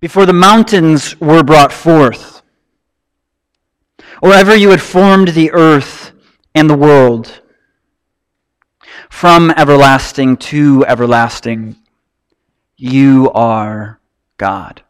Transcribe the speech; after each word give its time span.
before 0.00 0.26
the 0.26 0.32
mountains 0.32 1.18
were 1.20 1.42
brought 1.42 1.72
forth, 1.72 2.42
or 4.22 4.32
ever 4.32 4.54
you 4.54 4.70
had 4.70 4.80
formed 4.80 5.28
the 5.28 5.52
earth 5.52 6.12
and 6.54 6.68
the 6.68 6.76
world. 6.76 7.40
From 9.10 9.50
everlasting 9.50 10.36
to 10.36 10.84
everlasting, 10.86 11.76
you 12.76 13.30
are 13.34 14.00
God. 14.36 14.82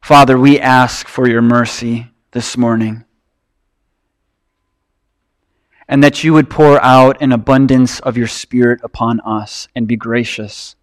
Father, 0.00 0.38
we 0.38 0.60
ask 0.60 1.08
for 1.08 1.28
your 1.28 1.42
mercy 1.42 2.10
this 2.30 2.56
morning 2.56 3.04
and 5.88 6.04
that 6.04 6.22
you 6.22 6.34
would 6.34 6.50
pour 6.50 6.82
out 6.84 7.20
an 7.22 7.32
abundance 7.32 7.98
of 8.00 8.16
your 8.16 8.26
Spirit 8.26 8.80
upon 8.82 9.20
us 9.20 9.68
and 9.74 9.88
be 9.88 9.96
gracious. 9.96 10.76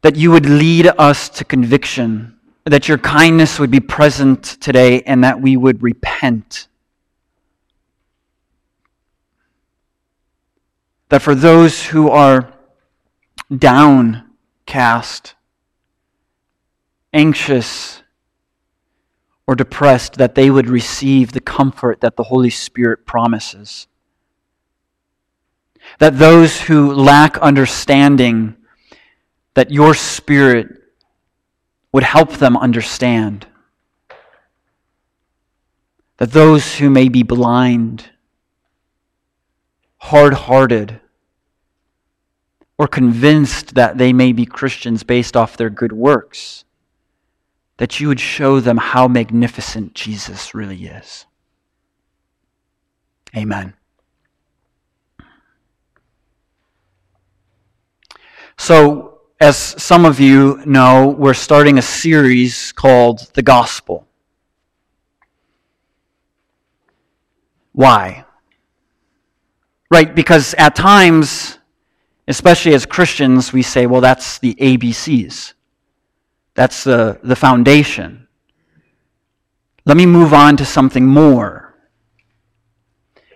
That 0.00 0.16
you 0.16 0.30
would 0.30 0.46
lead 0.46 0.86
us 0.98 1.28
to 1.30 1.44
conviction, 1.44 2.38
that 2.64 2.88
your 2.88 2.98
kindness 2.98 3.58
would 3.58 3.70
be 3.70 3.80
present 3.80 4.42
today, 4.42 5.02
and 5.02 5.22
that 5.24 5.40
we 5.40 5.56
would 5.56 5.82
repent. 5.82 6.68
That 11.10 11.22
for 11.22 11.34
those 11.34 11.84
who 11.84 12.08
are 12.08 12.52
downcast, 13.56 15.34
anxious, 17.12 18.02
or 19.46 19.54
depressed, 19.54 20.14
that 20.14 20.34
they 20.34 20.50
would 20.50 20.68
receive 20.68 21.32
the 21.32 21.40
comfort 21.40 22.00
that 22.00 22.16
the 22.16 22.24
Holy 22.24 22.50
Spirit 22.50 23.06
promises. 23.06 23.86
That 25.98 26.18
those 26.18 26.62
who 26.62 26.92
lack 26.92 27.38
understanding, 27.38 28.56
that 29.54 29.70
your 29.70 29.94
Spirit 29.94 30.68
would 31.92 32.02
help 32.02 32.32
them 32.34 32.56
understand. 32.56 33.46
That 36.18 36.32
those 36.32 36.76
who 36.76 36.90
may 36.90 37.08
be 37.08 37.22
blind, 37.22 38.10
hard 39.98 40.34
hearted, 40.34 41.00
or 42.78 42.86
convinced 42.86 43.74
that 43.74 43.96
they 43.96 44.12
may 44.12 44.32
be 44.32 44.44
Christians 44.44 45.02
based 45.02 45.36
off 45.36 45.56
their 45.56 45.70
good 45.70 45.92
works, 45.92 46.64
that 47.78 48.00
you 48.00 48.08
would 48.08 48.20
show 48.20 48.60
them 48.60 48.78
how 48.78 49.06
magnificent 49.06 49.94
Jesus 49.94 50.54
really 50.54 50.86
is. 50.86 51.26
Amen. 53.36 53.74
So, 58.56 59.20
as 59.38 59.56
some 59.58 60.06
of 60.06 60.18
you 60.18 60.62
know, 60.64 61.14
we're 61.18 61.34
starting 61.34 61.76
a 61.76 61.82
series 61.82 62.72
called 62.72 63.30
The 63.34 63.42
Gospel. 63.42 64.06
Why? 67.72 68.24
Right, 69.90 70.14
because 70.14 70.54
at 70.54 70.74
times, 70.74 71.58
especially 72.26 72.72
as 72.72 72.86
Christians, 72.86 73.52
we 73.52 73.60
say, 73.60 73.86
well, 73.86 74.00
that's 74.00 74.38
the 74.38 74.54
ABCs. 74.54 75.52
That's 76.56 76.82
the, 76.84 77.20
the 77.22 77.36
foundation. 77.36 78.26
Let 79.84 79.96
me 79.96 80.06
move 80.06 80.34
on 80.34 80.56
to 80.56 80.64
something 80.64 81.06
more. 81.06 81.74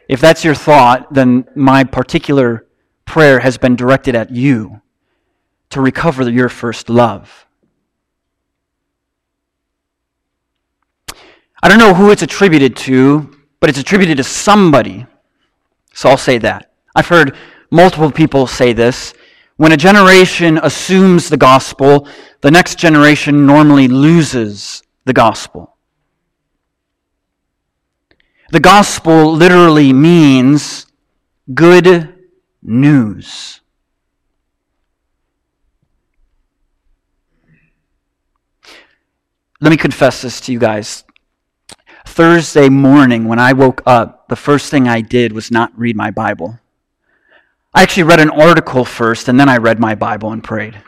If 0.09 0.21
that's 0.21 0.45
your 0.45 0.57
thought, 0.57 1.15
then 1.15 1.47
my 1.55 1.85
particular 1.85 2.67
prayer 3.05 3.39
has 3.41 3.59
been 3.59 3.77
directed 3.77 4.17
at 4.17 4.31
you 4.31 4.81
to 5.69 5.81
recover 5.81 6.29
your 6.29 6.49
first 6.49 6.91
love. 6.91 7.47
I 11.62 11.69
don't 11.69 11.79
know 11.79 11.95
who 11.95 12.11
it's 12.11 12.23
attributed 12.23 12.75
to, 12.78 13.37
but 13.61 13.69
it's 13.69 13.78
attributed 13.78 14.17
to 14.17 14.25
somebody. 14.25 15.06
So 15.93 16.09
I'll 16.09 16.17
say 16.17 16.39
that. 16.39 16.73
I've 16.97 17.06
heard 17.06 17.37
multiple 17.71 18.11
people 18.11 18.47
say 18.47 18.73
this. 18.73 19.12
When 19.60 19.72
a 19.72 19.76
generation 19.76 20.59
assumes 20.62 21.28
the 21.28 21.37
gospel, 21.37 22.09
the 22.41 22.50
next 22.50 22.78
generation 22.78 23.44
normally 23.44 23.88
loses 23.88 24.82
the 25.04 25.12
gospel. 25.12 25.76
The 28.53 28.60
gospel 28.60 29.34
literally 29.34 29.93
means 29.93 30.87
good 31.53 32.09
news. 32.62 33.60
Let 39.60 39.69
me 39.69 39.76
confess 39.76 40.22
this 40.22 40.41
to 40.41 40.53
you 40.53 40.59
guys. 40.59 41.04
Thursday 42.06 42.70
morning, 42.70 43.28
when 43.28 43.38
I 43.38 43.53
woke 43.53 43.82
up, 43.84 44.26
the 44.28 44.37
first 44.37 44.70
thing 44.70 44.88
I 44.88 45.03
did 45.03 45.34
was 45.34 45.50
not 45.50 45.78
read 45.78 45.97
my 45.97 46.10
Bible. 46.10 46.59
I 47.72 47.82
actually 47.82 48.03
read 48.03 48.20
an 48.20 48.31
article 48.31 48.84
first, 48.84 49.28
and 49.28 49.38
then 49.38 49.48
I 49.48 49.58
read 49.58 49.78
my 49.78 49.94
Bible 49.94 50.32
and 50.32 50.42
prayed. 50.42 50.82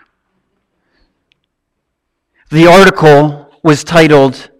The 2.50 2.66
article 2.66 3.50
was 3.62 3.84
titled, 3.84 4.50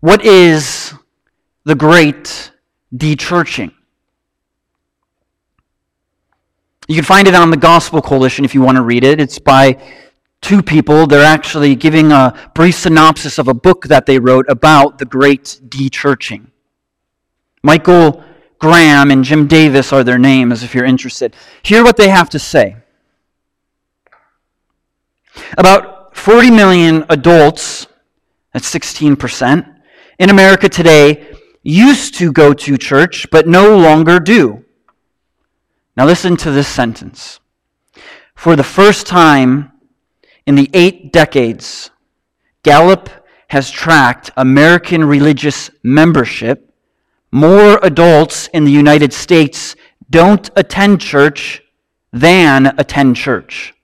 What 0.00 0.24
is 0.24 0.92
the 1.64 1.74
Great 1.74 2.50
Dechurching? 2.94 3.72
You 6.88 6.94
can 6.96 7.04
find 7.04 7.26
it 7.28 7.34
on 7.34 7.50
the 7.50 7.56
Gospel 7.56 8.02
Coalition 8.02 8.44
if 8.44 8.54
you 8.54 8.60
want 8.60 8.76
to 8.76 8.82
read 8.82 9.04
it. 9.04 9.20
It's 9.20 9.38
by 9.38 9.80
two 10.42 10.62
people. 10.62 11.06
They're 11.06 11.24
actually 11.24 11.76
giving 11.76 12.12
a 12.12 12.50
brief 12.54 12.74
synopsis 12.74 13.38
of 13.38 13.48
a 13.48 13.54
book 13.54 13.86
that 13.86 14.04
they 14.04 14.18
wrote 14.18 14.44
about 14.50 14.98
the 14.98 15.06
Great 15.06 15.60
Dechurching. 15.68 16.50
Michael 17.62 18.22
Graham 18.64 19.10
and 19.10 19.22
Jim 19.22 19.46
Davis 19.46 19.92
are 19.92 20.02
their 20.02 20.16
names 20.16 20.62
if 20.62 20.74
you're 20.74 20.86
interested. 20.86 21.36
Hear 21.62 21.84
what 21.84 21.98
they 21.98 22.08
have 22.08 22.30
to 22.30 22.38
say. 22.38 22.76
About 25.58 26.16
40 26.16 26.50
million 26.50 27.04
adults, 27.10 27.86
that's 28.54 28.72
16%, 28.72 29.70
in 30.18 30.30
America 30.30 30.70
today 30.70 31.36
used 31.62 32.14
to 32.14 32.32
go 32.32 32.54
to 32.54 32.78
church 32.78 33.26
but 33.30 33.46
no 33.46 33.76
longer 33.76 34.18
do. 34.18 34.64
Now 35.94 36.06
listen 36.06 36.34
to 36.38 36.50
this 36.50 36.66
sentence. 36.66 37.40
For 38.34 38.56
the 38.56 38.64
first 38.64 39.06
time 39.06 39.72
in 40.46 40.54
the 40.54 40.70
eight 40.72 41.12
decades, 41.12 41.90
Gallup 42.62 43.10
has 43.48 43.70
tracked 43.70 44.30
American 44.38 45.04
religious 45.04 45.70
membership 45.82 46.63
more 47.34 47.80
adults 47.82 48.46
in 48.54 48.64
the 48.64 48.70
United 48.70 49.12
States 49.12 49.74
don't 50.08 50.50
attend 50.54 51.00
church 51.00 51.64
than 52.12 52.66
attend 52.78 53.16
church. 53.16 53.74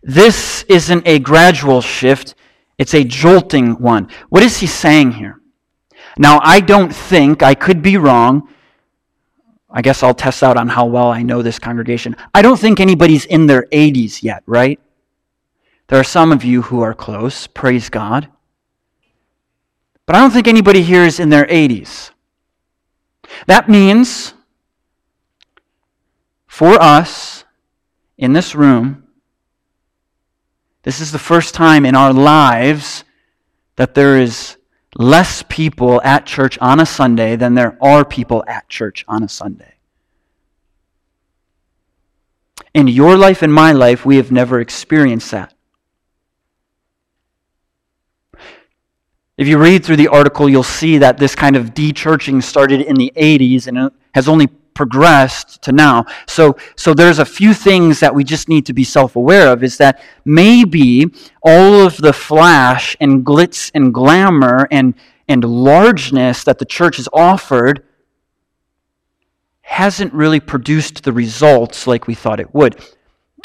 This 0.00 0.62
isn't 0.68 1.04
a 1.08 1.18
gradual 1.18 1.80
shift, 1.80 2.36
it's 2.78 2.94
a 2.94 3.02
jolting 3.02 3.72
one. 3.82 4.08
What 4.28 4.44
is 4.44 4.58
he 4.58 4.68
saying 4.68 5.10
here? 5.10 5.40
Now, 6.18 6.38
I 6.40 6.60
don't 6.60 6.94
think, 6.94 7.42
I 7.42 7.56
could 7.56 7.82
be 7.82 7.96
wrong. 7.96 8.48
I 9.68 9.82
guess 9.82 10.04
I'll 10.04 10.14
test 10.14 10.44
out 10.44 10.56
on 10.56 10.68
how 10.68 10.86
well 10.86 11.08
I 11.08 11.24
know 11.24 11.42
this 11.42 11.58
congregation. 11.58 12.14
I 12.32 12.42
don't 12.42 12.60
think 12.60 12.78
anybody's 12.78 13.24
in 13.24 13.46
their 13.46 13.66
80s 13.72 14.22
yet, 14.22 14.44
right? 14.46 14.78
There 15.88 15.98
are 15.98 16.04
some 16.04 16.30
of 16.30 16.44
you 16.44 16.62
who 16.62 16.80
are 16.80 16.94
close, 16.94 17.48
praise 17.48 17.90
God. 17.90 18.28
But 20.06 20.14
I 20.14 20.20
don't 20.20 20.30
think 20.30 20.46
anybody 20.46 20.82
here 20.82 21.02
is 21.02 21.18
in 21.18 21.28
their 21.28 21.46
80s. 21.46 22.12
That 23.46 23.68
means 23.68 24.34
for 26.46 26.80
us 26.80 27.44
in 28.16 28.32
this 28.32 28.54
room, 28.54 29.06
this 30.82 31.00
is 31.00 31.12
the 31.12 31.18
first 31.18 31.54
time 31.54 31.84
in 31.84 31.94
our 31.94 32.12
lives 32.12 33.04
that 33.76 33.94
there 33.94 34.18
is 34.18 34.56
less 34.94 35.44
people 35.48 36.00
at 36.02 36.24
church 36.24 36.58
on 36.60 36.80
a 36.80 36.86
Sunday 36.86 37.36
than 37.36 37.54
there 37.54 37.76
are 37.82 38.04
people 38.04 38.42
at 38.46 38.68
church 38.68 39.04
on 39.06 39.22
a 39.22 39.28
Sunday. 39.28 39.74
In 42.72 42.88
your 42.88 43.16
life 43.16 43.42
and 43.42 43.52
my 43.52 43.72
life, 43.72 44.06
we 44.06 44.16
have 44.16 44.30
never 44.30 44.60
experienced 44.60 45.30
that. 45.30 45.52
If 49.38 49.48
you 49.48 49.58
read 49.58 49.84
through 49.84 49.96
the 49.96 50.08
article, 50.08 50.48
you'll 50.48 50.62
see 50.62 50.96
that 50.98 51.18
this 51.18 51.34
kind 51.34 51.56
of 51.56 51.74
de-churching 51.74 52.40
started 52.40 52.80
in 52.80 52.96
the 52.96 53.12
80s 53.16 53.66
and 53.66 53.90
has 54.14 54.28
only 54.28 54.46
progressed 54.46 55.60
to 55.62 55.72
now. 55.72 56.06
So, 56.26 56.56
so 56.76 56.94
there's 56.94 57.18
a 57.18 57.24
few 57.24 57.52
things 57.52 58.00
that 58.00 58.14
we 58.14 58.24
just 58.24 58.48
need 58.48 58.64
to 58.66 58.72
be 58.72 58.84
self-aware 58.84 59.48
of 59.52 59.62
is 59.62 59.76
that 59.78 60.02
maybe 60.24 61.06
all 61.42 61.86
of 61.86 61.96
the 61.98 62.12
flash 62.12 62.96
and 63.00 63.24
glitz 63.24 63.70
and 63.74 63.92
glamour 63.92 64.68
and, 64.70 64.94
and 65.28 65.44
largeness 65.44 66.44
that 66.44 66.58
the 66.58 66.64
church 66.64 66.96
has 66.96 67.08
offered 67.12 67.84
hasn't 69.60 70.14
really 70.14 70.40
produced 70.40 71.04
the 71.04 71.12
results 71.12 71.86
like 71.86 72.06
we 72.06 72.14
thought 72.14 72.40
it 72.40 72.54
would. 72.54 72.80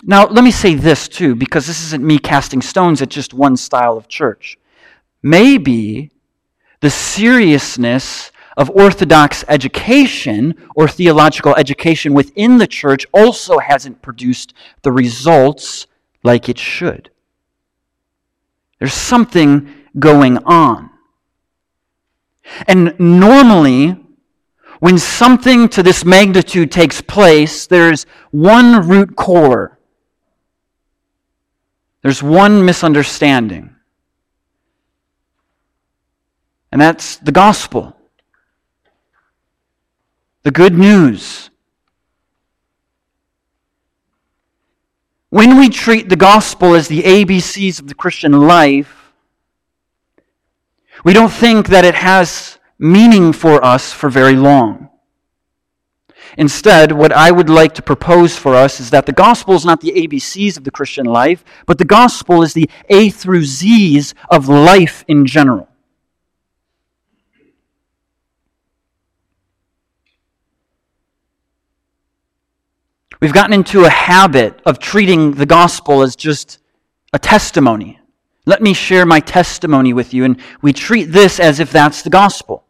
Now, 0.04 0.26
let 0.28 0.44
me 0.44 0.52
say 0.52 0.76
this 0.76 1.08
too, 1.08 1.36
because 1.36 1.68
this 1.68 1.84
isn't 1.86 2.04
me 2.04 2.18
casting 2.18 2.62
stones 2.62 3.02
at 3.02 3.10
just 3.10 3.34
one 3.34 3.58
style 3.58 3.98
of 3.98 4.08
church. 4.08 4.58
Maybe 5.24 6.12
the 6.80 6.90
seriousness 6.90 8.32
of 8.58 8.70
Orthodox 8.72 9.46
education 9.48 10.56
or 10.76 10.88
theological 10.88 11.56
education 11.56 12.14
within 12.14 12.58
the 12.58 12.68
church 12.68 13.06
also 13.14 13.60
hasn't 13.60 14.02
produced 14.02 14.54
the 14.82 14.92
results 14.92 15.88
like 16.24 16.50
it 16.50 16.58
should. 16.58 17.10
There's 18.80 18.94
something 18.94 19.74
going 19.98 20.38
on. 20.40 20.90
And 22.68 23.00
normally, 23.00 23.96
when 24.80 24.98
something 24.98 25.70
to 25.70 25.84
this 25.84 26.04
magnitude 26.04 26.72
takes 26.72 27.02
place, 27.02 27.68
there's 27.68 28.06
one 28.32 28.88
root 28.88 29.16
core. 29.16 29.78
There's 32.02 32.24
one 32.24 32.66
misunderstanding. 32.66 33.76
And 36.72 36.80
that's 36.80 37.18
the 37.18 37.32
gospel. 37.32 37.96
The 40.44 40.52
good 40.52 40.74
news. 40.74 41.50
When 45.30 45.58
we 45.58 45.70
treat 45.70 46.10
the 46.10 46.16
gospel 46.16 46.76
as 46.76 46.88
the 46.88 47.04
ABCs 47.04 47.80
of 47.80 47.88
the 47.88 47.96
Christian 47.96 48.34
life, 48.34 49.14
we 51.04 51.14
don't 51.14 51.32
think 51.32 51.68
that 51.68 51.86
it 51.86 51.96
has 51.96 52.60
meaning 52.78 53.32
for 53.32 53.64
us 53.64 53.94
for 53.94 54.10
very 54.10 54.36
long. 54.36 54.90
Instead, 56.38 56.92
what 56.92 57.12
I 57.12 57.32
would 57.32 57.50
like 57.50 57.74
to 57.76 57.82
propose 57.82 58.38
for 58.38 58.56
us 58.56 58.80
is 58.80 58.90
that 58.92 59.06
the 59.06 59.12
gospel 59.12 59.54
is 59.54 59.66
not 59.66 59.82
the 59.82 59.92
ABCs 59.92 60.58
of 60.58 60.64
the 60.64 60.72
Christian 60.72 61.06
life, 61.06 61.44
but 61.66 61.78
the 61.78 61.86
gospel 61.86 62.42
is 62.42 62.54
the 62.54 62.70
A 62.90 63.10
through 63.10 63.42
Zs 63.42 64.14
of 64.30 64.48
life 64.48 65.04
in 65.08 65.26
general. 65.26 65.68
We've 73.22 73.34
gotten 73.34 73.54
into 73.54 73.86
a 73.86 73.90
habit 73.90 74.60
of 74.66 74.80
treating 74.80 75.34
the 75.34 75.46
gospel 75.46 76.02
as 76.02 76.16
just 76.16 76.58
a 77.14 77.20
testimony. 77.20 78.00
Let 78.48 78.64
me 78.64 78.74
share 78.74 79.06
my 79.06 79.20
testimony 79.20 79.94
with 79.94 80.12
you, 80.12 80.26
and 80.26 80.42
we 80.64 80.74
treat 80.74 81.06
this 81.06 81.40
as 81.40 81.60
if 81.60 81.72
that's 81.72 82.02
the 82.02 82.10
gospel. 82.10 82.66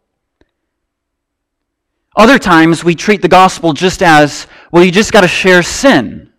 Other 2.17 2.37
times 2.37 2.83
we 2.83 2.95
treat 2.95 3.21
the 3.21 3.29
gospel 3.29 3.71
just 3.71 4.03
as, 4.03 4.45
well, 4.73 4.83
you 4.83 4.91
just 4.91 5.13
got 5.13 5.21
to 5.21 5.29
share 5.29 5.63
sin. 5.63 6.33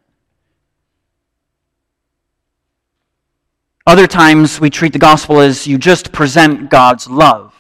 Other 3.87 4.07
times 4.07 4.61
we 4.61 4.69
treat 4.69 4.93
the 4.93 4.99
gospel 4.99 5.41
as 5.41 5.67
you 5.67 5.79
just 5.79 6.13
present 6.13 6.69
God's 6.69 7.09
love. 7.09 7.52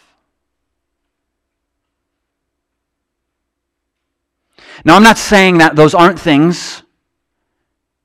Now, 4.84 4.96
I'm 4.96 5.02
not 5.02 5.19
saying 5.19 5.58
that 5.58 5.76
those 5.76 5.94
aren't 5.94 6.19
things 6.19 6.82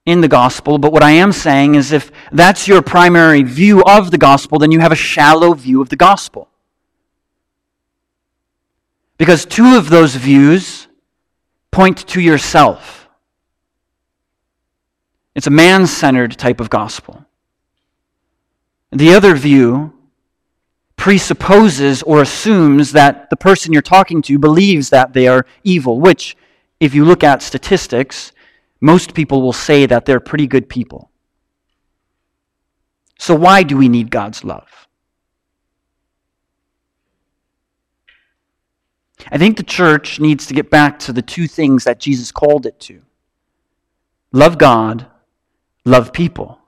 in 0.06 0.21
the 0.21 0.27
gospel, 0.27 0.77
but 0.77 0.91
what 0.94 1.03
I 1.03 1.12
am 1.12 1.31
saying 1.31 1.75
is 1.75 1.91
if 1.91 2.12
that's 2.31 2.68
your 2.68 2.81
primary 2.81 3.44
view 3.44 3.83
of 3.83 4.12
the 4.12 4.18
gospel, 4.18 4.59
then 4.59 4.71
you 4.71 4.79
have 4.79 4.91
a 4.91 4.95
shallow 4.95 5.53
view 5.53 5.81
of 5.81 5.89
the 5.89 5.95
gospel. 5.95 6.47
Because 9.18 9.45
two 9.45 9.75
of 9.75 9.89
those 9.89 10.15
views 10.15 10.88
point 11.71 12.07
to 12.07 12.21
yourself. 12.21 13.09
It's 15.35 15.47
a 15.47 15.51
man 15.51 15.88
centered 15.88 16.38
type 16.38 16.59
of 16.59 16.69
gospel. 16.69 17.25
The 18.91 19.13
other 19.13 19.35
view 19.35 19.94
presupposes 20.95 22.01
or 22.03 22.21
assumes 22.21 22.94
that 22.94 23.29
the 23.29 23.35
person 23.35 23.74
you're 23.74 23.81
talking 23.81 24.21
to 24.24 24.39
believes 24.39 24.89
that 24.89 25.13
they 25.13 25.27
are 25.27 25.45
evil, 25.63 26.00
which, 26.00 26.35
if 26.79 26.94
you 26.94 27.06
look 27.06 27.24
at 27.24 27.41
statistics, 27.41 28.31
most 28.79 29.13
people 29.13 29.41
will 29.41 29.53
say 29.53 29.85
that 29.85 30.06
they're 30.06 30.19
pretty 30.19 30.47
good 30.47 30.69
people. 30.69 31.12
So, 33.19 33.35
why 33.35 33.63
do 33.63 33.77
we 33.77 33.89
need 33.89 34.12
God's 34.12 34.44
love? 34.44 34.88
I 39.31 39.38
think 39.38 39.57
the 39.57 39.63
church 39.63 40.19
needs 40.19 40.45
to 40.45 40.53
get 40.53 40.69
back 40.69 41.00
to 41.00 41.13
the 41.13 41.24
two 41.24 41.47
things 41.47 41.83
that 41.85 42.00
Jesus 42.00 42.31
called 42.31 42.65
it 42.65 42.79
to 42.81 43.01
love 44.31 44.57
God, 44.57 45.07
love 45.85 46.13
people. 46.13 46.59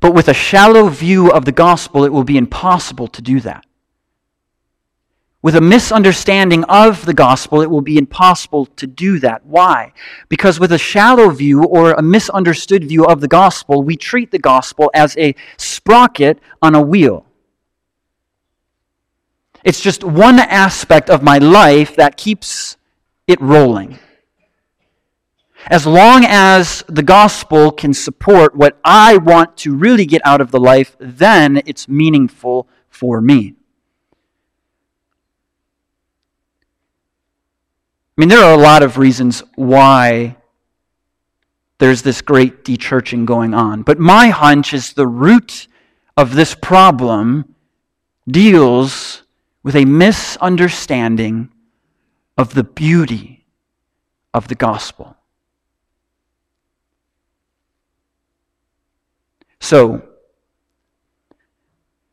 But 0.00 0.14
with 0.14 0.28
a 0.28 0.34
shallow 0.34 0.88
view 0.88 1.30
of 1.30 1.44
the 1.44 1.52
gospel, 1.52 2.04
it 2.04 2.12
will 2.12 2.24
be 2.24 2.38
impossible 2.38 3.08
to 3.08 3.22
do 3.22 3.40
that. 3.40 3.66
With 5.42 5.56
a 5.56 5.60
misunderstanding 5.60 6.62
of 6.64 7.04
the 7.04 7.14
gospel, 7.14 7.62
it 7.62 7.70
will 7.70 7.80
be 7.80 7.98
impossible 7.98 8.66
to 8.66 8.86
do 8.86 9.18
that. 9.18 9.44
Why? 9.44 9.92
Because 10.28 10.60
with 10.60 10.70
a 10.70 10.78
shallow 10.78 11.30
view 11.30 11.64
or 11.64 11.92
a 11.92 12.02
misunderstood 12.02 12.84
view 12.84 13.04
of 13.04 13.20
the 13.20 13.26
gospel, 13.26 13.82
we 13.82 13.96
treat 13.96 14.30
the 14.30 14.38
gospel 14.38 14.88
as 14.94 15.16
a 15.18 15.34
sprocket 15.56 16.38
on 16.62 16.76
a 16.76 16.80
wheel. 16.80 17.26
It's 19.64 19.80
just 19.80 20.04
one 20.04 20.38
aspect 20.38 21.10
of 21.10 21.24
my 21.24 21.38
life 21.38 21.96
that 21.96 22.16
keeps 22.16 22.76
it 23.26 23.40
rolling. 23.40 23.98
As 25.66 25.86
long 25.86 26.24
as 26.24 26.84
the 26.88 27.02
gospel 27.02 27.72
can 27.72 27.94
support 27.94 28.54
what 28.54 28.78
I 28.84 29.16
want 29.16 29.56
to 29.58 29.74
really 29.74 30.06
get 30.06 30.22
out 30.24 30.40
of 30.40 30.52
the 30.52 30.60
life, 30.60 30.96
then 31.00 31.62
it's 31.66 31.88
meaningful 31.88 32.68
for 32.90 33.20
me. 33.20 33.54
I 38.16 38.20
mean, 38.20 38.28
there 38.28 38.44
are 38.44 38.52
a 38.52 38.62
lot 38.62 38.82
of 38.82 38.98
reasons 38.98 39.42
why 39.54 40.36
there's 41.78 42.02
this 42.02 42.20
great 42.20 42.64
dechurching 42.64 43.24
going 43.24 43.54
on. 43.54 43.82
But 43.82 43.98
my 43.98 44.28
hunch 44.28 44.74
is 44.74 44.92
the 44.92 45.06
root 45.06 45.66
of 46.16 46.34
this 46.34 46.54
problem 46.54 47.54
deals 48.28 49.22
with 49.62 49.74
a 49.74 49.84
misunderstanding 49.84 51.50
of 52.36 52.54
the 52.54 52.64
beauty 52.64 53.46
of 54.34 54.48
the 54.48 54.54
gospel. 54.54 55.16
So, 59.60 60.02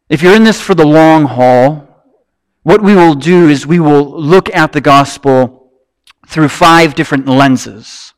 if 0.08 0.22
you're 0.22 0.36
in 0.36 0.44
this 0.44 0.62
for 0.62 0.76
the 0.76 0.86
long 0.86 1.26
haul, 1.26 1.88
what 2.64 2.82
we 2.82 2.96
will 2.96 3.16
do 3.16 3.50
is 3.50 3.68
we 3.68 3.80
will 3.80 4.20
look 4.20 4.54
at 4.56 4.72
the 4.72 4.82
gospel 4.82 5.59
through 6.30 6.48
five 6.48 6.94
different 6.94 7.28
lenses 7.28 8.14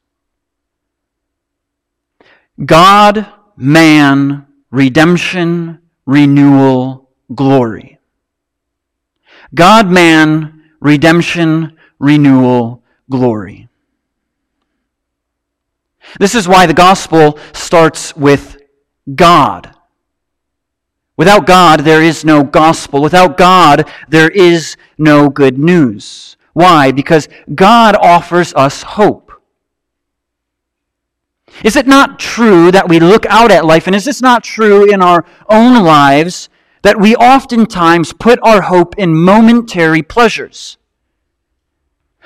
God, 2.63 3.25
man, 3.55 4.45
redemption, 4.69 5.79
renewal, 6.05 7.09
glory. 7.33 7.97
God, 9.55 9.89
man, 9.89 10.63
redemption, 10.79 11.77
renewal, 11.97 12.83
glory. 13.09 13.67
This 16.19 16.35
is 16.35 16.47
why 16.47 16.65
the 16.65 16.73
gospel 16.73 17.39
starts 17.53 18.15
with 18.15 18.61
God. 19.15 19.73
Without 21.17 21.47
God, 21.47 21.79
there 21.79 22.03
is 22.03 22.25
no 22.25 22.43
gospel. 22.43 23.01
Without 23.01 23.37
God, 23.37 23.89
there 24.09 24.29
is 24.29 24.75
no 24.97 25.29
good 25.29 25.57
news. 25.57 26.35
Why? 26.53 26.91
Because 26.91 27.29
God 27.53 27.95
offers 27.95 28.53
us 28.53 28.83
hope. 28.83 29.31
Is 31.63 31.75
it 31.75 31.87
not 31.87 32.19
true 32.19 32.71
that 32.71 32.89
we 32.89 32.99
look 32.99 33.25
out 33.27 33.51
at 33.51 33.65
life, 33.65 33.87
and 33.87 33.95
is 33.95 34.05
this 34.05 34.21
not 34.21 34.43
true 34.43 34.91
in 34.91 35.01
our 35.01 35.25
own 35.49 35.83
lives, 35.83 36.49
that 36.81 36.99
we 36.99 37.15
oftentimes 37.15 38.13
put 38.13 38.39
our 38.41 38.61
hope 38.61 38.95
in 38.97 39.13
momentary 39.13 40.01
pleasures. 40.01 40.77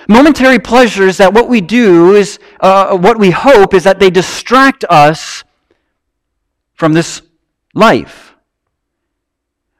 Momentary 0.08 0.60
pleasures 0.60 1.18
that 1.18 1.34
what 1.34 1.50
we 1.50 1.62
do 1.62 2.14
is, 2.16 2.40
uh, 2.60 2.98
what 2.98 3.18
we 3.18 3.32
hope 3.32 3.74
is 3.74 3.84
that 3.84 4.00
they 4.00 4.10
distract 4.10 4.86
us 4.90 5.44
from 6.74 6.94
this 6.94 7.22
life. 7.74 8.36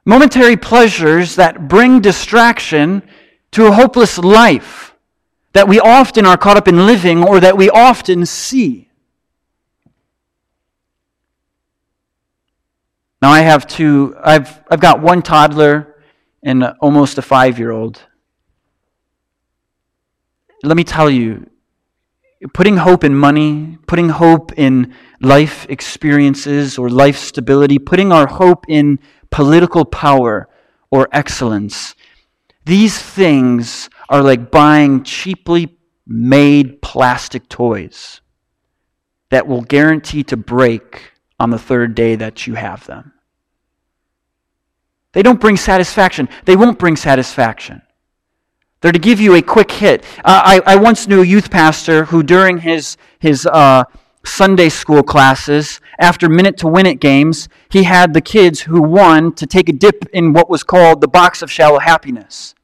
Momentary 0.04 0.56
pleasures 0.56 1.36
that 1.36 1.68
bring 1.68 2.00
distraction 2.00 3.02
to 3.56 3.66
a 3.66 3.72
hopeless 3.72 4.18
life 4.18 4.94
that 5.54 5.66
we 5.66 5.80
often 5.80 6.26
are 6.26 6.36
caught 6.36 6.58
up 6.58 6.68
in 6.68 6.84
living 6.86 7.24
or 7.24 7.40
that 7.40 7.56
we 7.56 7.70
often 7.70 8.26
see. 8.26 8.90
Now 13.22 13.30
I 13.30 13.40
have 13.40 13.66
two, 13.66 14.14
I've, 14.22 14.62
I've 14.70 14.80
got 14.80 15.00
one 15.00 15.22
toddler 15.22 15.96
and 16.42 16.64
almost 16.82 17.16
a 17.16 17.22
five 17.22 17.58
year 17.58 17.70
old. 17.70 18.02
let 20.62 20.76
me 20.76 20.84
tell 20.84 21.08
you, 21.08 21.48
putting 22.52 22.76
hope 22.76 23.04
in 23.04 23.14
money, 23.14 23.78
putting 23.86 24.10
hope 24.10 24.52
in 24.58 24.92
life 25.22 25.64
experiences 25.70 26.76
or 26.76 26.90
life 26.90 27.16
stability, 27.16 27.78
putting 27.78 28.12
our 28.12 28.26
hope 28.26 28.66
in 28.68 28.98
political 29.30 29.86
power 29.86 30.46
or 30.90 31.08
excellence, 31.10 31.94
these 32.66 33.00
things 33.00 33.88
are 34.08 34.22
like 34.22 34.50
buying 34.50 35.04
cheaply 35.04 35.78
made 36.04 36.82
plastic 36.82 37.48
toys 37.48 38.20
that 39.30 39.46
will 39.46 39.62
guarantee 39.62 40.24
to 40.24 40.36
break 40.36 41.12
on 41.38 41.50
the 41.50 41.58
third 41.58 41.94
day 41.94 42.16
that 42.16 42.46
you 42.46 42.54
have 42.54 42.84
them. 42.86 43.12
They 45.12 45.22
don't 45.22 45.40
bring 45.40 45.56
satisfaction. 45.56 46.28
They 46.44 46.56
won't 46.56 46.78
bring 46.78 46.96
satisfaction. 46.96 47.82
They're 48.80 48.92
to 48.92 48.98
give 48.98 49.20
you 49.20 49.34
a 49.34 49.42
quick 49.42 49.70
hit. 49.70 50.04
Uh, 50.24 50.60
I, 50.66 50.74
I 50.74 50.76
once 50.76 51.06
knew 51.06 51.22
a 51.22 51.26
youth 51.26 51.50
pastor 51.50 52.04
who, 52.04 52.22
during 52.22 52.58
his, 52.58 52.96
his 53.20 53.46
uh, 53.46 53.84
Sunday 54.26 54.68
school 54.68 55.02
classes, 55.02 55.80
after 55.98 56.28
minute 56.28 56.56
to 56.58 56.68
win 56.68 56.86
it 56.86 57.00
games, 57.00 57.48
he 57.70 57.84
had 57.84 58.12
the 58.12 58.20
kids 58.20 58.60
who 58.60 58.82
won 58.82 59.32
to 59.34 59.46
take 59.46 59.68
a 59.68 59.72
dip 59.72 60.04
in 60.12 60.32
what 60.32 60.50
was 60.50 60.62
called 60.62 61.00
the 61.00 61.08
box 61.08 61.42
of 61.42 61.50
shallow 61.50 61.78
happiness. 61.78 62.54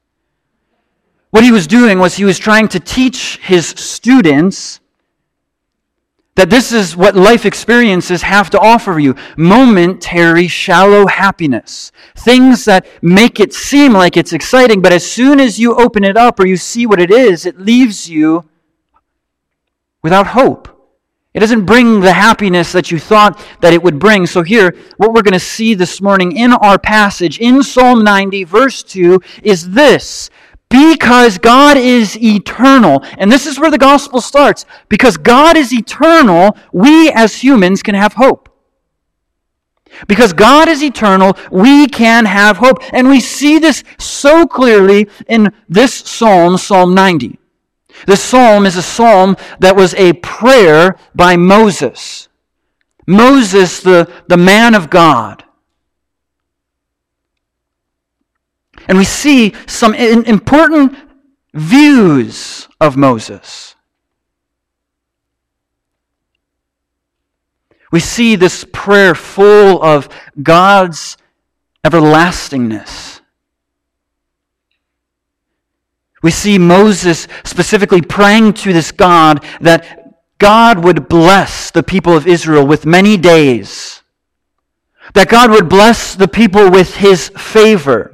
What 1.31 1.43
he 1.43 1.51
was 1.51 1.65
doing 1.65 1.99
was 1.99 2.15
he 2.15 2.25
was 2.25 2.37
trying 2.37 2.67
to 2.69 2.79
teach 2.79 3.37
his 3.37 3.67
students 3.67 4.79
that 6.35 6.49
this 6.49 6.71
is 6.71 6.95
what 6.95 7.15
life 7.15 7.45
experiences 7.45 8.23
have 8.23 8.49
to 8.51 8.59
offer 8.59 8.99
you 8.99 9.15
momentary, 9.37 10.47
shallow 10.47 11.05
happiness. 11.05 11.91
Things 12.15 12.65
that 12.65 12.87
make 13.01 13.39
it 13.39 13.53
seem 13.53 13.93
like 13.93 14.17
it's 14.17 14.33
exciting, 14.33 14.81
but 14.81 14.91
as 14.91 15.09
soon 15.09 15.39
as 15.39 15.59
you 15.59 15.75
open 15.75 16.03
it 16.03 16.17
up 16.17 16.39
or 16.39 16.47
you 16.47 16.57
see 16.57 16.85
what 16.85 16.99
it 16.99 17.11
is, 17.11 17.45
it 17.45 17.59
leaves 17.59 18.09
you 18.09 18.45
without 20.01 20.27
hope. 20.27 20.69
It 21.33 21.39
doesn't 21.39 21.65
bring 21.65 21.99
the 21.99 22.13
happiness 22.13 22.71
that 22.73 22.91
you 22.91 22.99
thought 22.99 23.43
that 23.61 23.73
it 23.73 23.81
would 23.81 23.97
bring. 23.97 24.27
So, 24.27 24.43
here, 24.43 24.75
what 24.97 25.13
we're 25.13 25.23
going 25.23 25.33
to 25.33 25.39
see 25.39 25.73
this 25.73 25.99
morning 25.99 26.37
in 26.37 26.53
our 26.53 26.77
passage 26.77 27.39
in 27.39 27.63
Psalm 27.63 28.03
90, 28.03 28.43
verse 28.43 28.83
2, 28.83 29.19
is 29.41 29.71
this 29.71 30.29
because 30.69 31.37
God 31.37 31.77
is 31.77 32.17
eternal. 32.17 33.03
And 33.17 33.31
this 33.31 33.45
is 33.45 33.59
where 33.59 33.71
the 33.71 33.77
gospel 33.77 34.21
starts. 34.21 34.65
Because 34.89 35.17
God 35.17 35.55
is 35.55 35.71
eternal, 35.71 36.57
we 36.71 37.11
as 37.11 37.43
humans 37.43 37.83
can 37.83 37.95
have 37.95 38.13
hope. 38.13 38.49
Because 40.07 40.33
God 40.33 40.67
is 40.67 40.83
eternal, 40.83 41.37
we 41.51 41.87
can 41.87 42.25
have 42.25 42.57
hope. 42.57 42.79
And 42.91 43.07
we 43.07 43.19
see 43.19 43.59
this 43.59 43.83
so 43.99 44.47
clearly 44.47 45.07
in 45.27 45.53
this 45.69 45.93
psalm, 45.93 46.57
Psalm 46.57 46.95
90. 46.95 47.39
This 48.05 48.23
psalm 48.23 48.65
is 48.65 48.75
a 48.75 48.81
psalm 48.81 49.37
that 49.59 49.75
was 49.75 49.93
a 49.95 50.13
prayer 50.13 50.97
by 51.15 51.35
Moses. 51.35 52.29
Moses, 53.07 53.81
the, 53.81 54.11
the 54.27 54.37
man 54.37 54.75
of 54.75 54.89
God. 54.89 55.43
And 58.87 58.97
we 58.97 59.05
see 59.05 59.53
some 59.67 59.93
important 59.93 60.95
views 61.53 62.67
of 62.81 62.97
Moses. 62.97 63.75
We 67.91 67.99
see 67.99 68.35
this 68.35 68.65
prayer 68.73 69.13
full 69.13 69.81
of 69.83 70.09
God's 70.41 71.15
everlastingness. 71.83 73.21
We 76.23 76.31
see 76.31 76.57
Moses 76.57 77.27
specifically 77.43 78.01
praying 78.01 78.53
to 78.53 78.73
this 78.73 78.91
God 78.91 79.45
that 79.61 80.15
God 80.39 80.83
would 80.83 81.07
bless 81.07 81.69
the 81.69 81.83
people 81.83 82.17
of 82.17 82.25
Israel 82.25 82.65
with 82.65 82.85
many 82.87 83.17
days, 83.17 84.01
that 85.13 85.29
God 85.29 85.51
would 85.51 85.69
bless 85.69 86.15
the 86.15 86.27
people 86.27 86.71
with 86.71 86.95
his 86.95 87.29
favor 87.29 88.13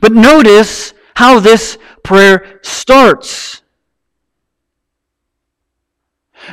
but 0.00 0.12
notice 0.12 0.94
how 1.14 1.40
this 1.40 1.78
prayer 2.02 2.60
starts. 2.62 3.62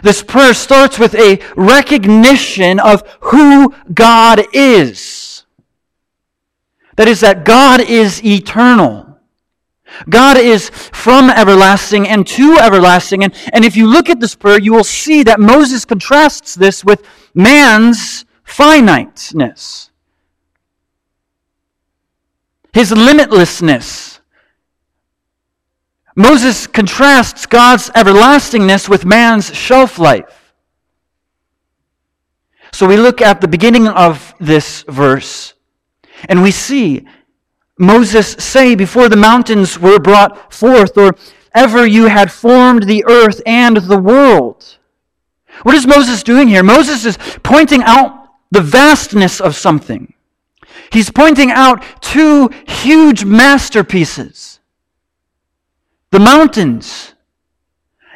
This 0.04 0.22
prayer 0.22 0.54
starts 0.54 1.00
with 1.00 1.16
a 1.16 1.42
recognition 1.56 2.80
of 2.80 3.04
who 3.22 3.74
God 3.94 4.46
is. 4.54 5.46
That 6.96 7.08
is, 7.08 7.22
that 7.22 7.46
God 7.46 7.82
is 7.82 8.24
eternal. 8.24 9.09
God 10.10 10.38
is 10.38 10.70
from 10.70 11.30
everlasting 11.30 12.08
and 12.08 12.26
to 12.28 12.58
everlasting. 12.60 13.24
And, 13.24 13.34
and 13.54 13.66
if 13.66 13.76
you 13.76 13.88
look 13.88 14.10
at 14.10 14.20
this 14.20 14.36
prayer, 14.36 14.60
you 14.60 14.74
will 14.74 14.84
see 14.84 15.24
that 15.24 15.40
Moses 15.40 15.86
contrasts 15.86 16.56
this 16.56 16.86
with 16.86 17.06
man's 17.34 18.26
finiteness 18.44 19.90
his 22.74 22.92
limitlessness. 22.92 24.20
Moses 26.16 26.68
contrasts 26.68 27.46
God's 27.46 27.90
everlastingness 27.96 28.90
with 28.90 29.06
man's 29.06 29.54
shelf 29.56 29.98
life. 29.98 30.54
So 32.72 32.88
we 32.88 32.98
look 32.98 33.22
at 33.22 33.42
the 33.42 33.48
beginning 33.48 33.88
of 33.88 34.36
this 34.40 34.84
verse 34.88 35.54
and 36.28 36.44
we 36.44 36.52
see 36.52 37.08
Moses 37.80 38.34
say, 38.34 38.76
Before 38.76 39.10
the 39.10 39.16
mountains 39.16 39.80
were 39.80 40.00
brought 40.00 40.54
forth, 40.54 40.98
or 40.98 41.16
ever 41.56 41.88
you 41.88 42.06
had 42.06 42.32
formed 42.32 42.84
the 42.84 43.06
earth 43.08 43.42
and 43.46 43.78
the 43.78 43.98
world. 43.98 44.78
What 45.64 45.76
is 45.76 45.88
Moses 45.88 46.22
doing 46.22 46.50
here? 46.50 46.62
Moses 46.62 47.06
is 47.06 47.18
pointing 47.42 47.82
out 47.84 48.28
the 48.52 48.62
vastness 48.62 49.40
of 49.40 49.56
something. 49.56 50.14
He's 50.92 51.10
pointing 51.10 51.52
out 51.52 51.84
two 52.02 52.50
huge 52.68 53.26
masterpieces 53.26 54.60
the 56.12 56.20
mountains 56.20 57.14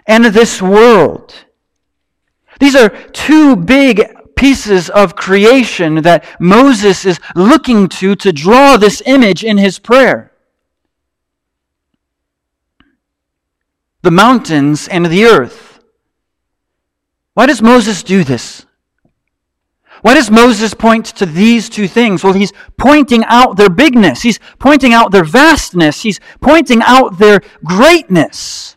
and 0.07 0.25
this 0.25 0.61
world. 0.61 1.33
These 2.59 2.75
are 2.75 2.89
two 2.89 3.55
big 3.55 4.01
pieces 4.43 4.89
of 4.89 5.15
creation 5.15 6.01
that 6.01 6.25
Moses 6.37 7.05
is 7.05 7.17
looking 7.33 7.87
to 7.87 8.13
to 8.13 8.33
draw 8.33 8.75
this 8.75 9.01
image 9.05 9.41
in 9.41 9.57
his 9.57 9.79
prayer. 9.79 10.33
The 14.01 14.11
mountains 14.11 14.89
and 14.89 15.05
the 15.05 15.23
earth. 15.23 15.79
Why 17.35 17.45
does 17.45 17.61
Moses 17.61 18.03
do 18.03 18.25
this? 18.25 18.65
Why 20.01 20.13
does 20.13 20.29
Moses 20.29 20.73
point 20.73 21.05
to 21.19 21.25
these 21.25 21.69
two 21.69 21.87
things? 21.87 22.21
Well, 22.21 22.33
he's 22.33 22.51
pointing 22.77 23.23
out 23.27 23.55
their 23.55 23.69
bigness. 23.69 24.23
He's 24.23 24.41
pointing 24.59 24.91
out 24.91 25.13
their 25.13 25.23
vastness. 25.23 26.01
He's 26.01 26.19
pointing 26.41 26.81
out 26.81 27.17
their 27.17 27.39
greatness. 27.63 28.72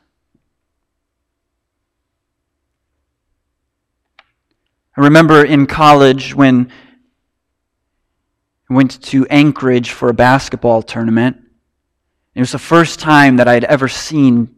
I 4.97 5.03
remember 5.03 5.45
in 5.45 5.67
college 5.67 6.35
when 6.35 6.73
I 8.71 8.75
went 8.75 9.03
to 9.03 9.27
Anchorage 9.27 9.91
for 9.91 10.09
a 10.09 10.15
basketball 10.15 10.83
tournament. 10.83 11.37
It 12.35 12.41
was 12.41 12.53
the 12.53 12.59
first 12.59 12.99
time 12.99 13.37
that 13.37 13.47
I 13.47 13.55
had 13.55 13.65
ever 13.65 13.89
seen 13.89 14.55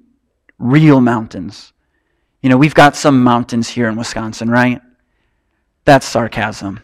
real 0.59 1.01
mountains. 1.01 1.73
You 2.41 2.51
know, 2.51 2.57
we've 2.57 2.75
got 2.75 2.95
some 2.95 3.25
mountains 3.25 3.69
here 3.69 3.89
in 3.89 3.97
Wisconsin, 3.97 4.49
right? 4.49 4.81
That's 5.85 6.07
sarcasm. 6.07 6.81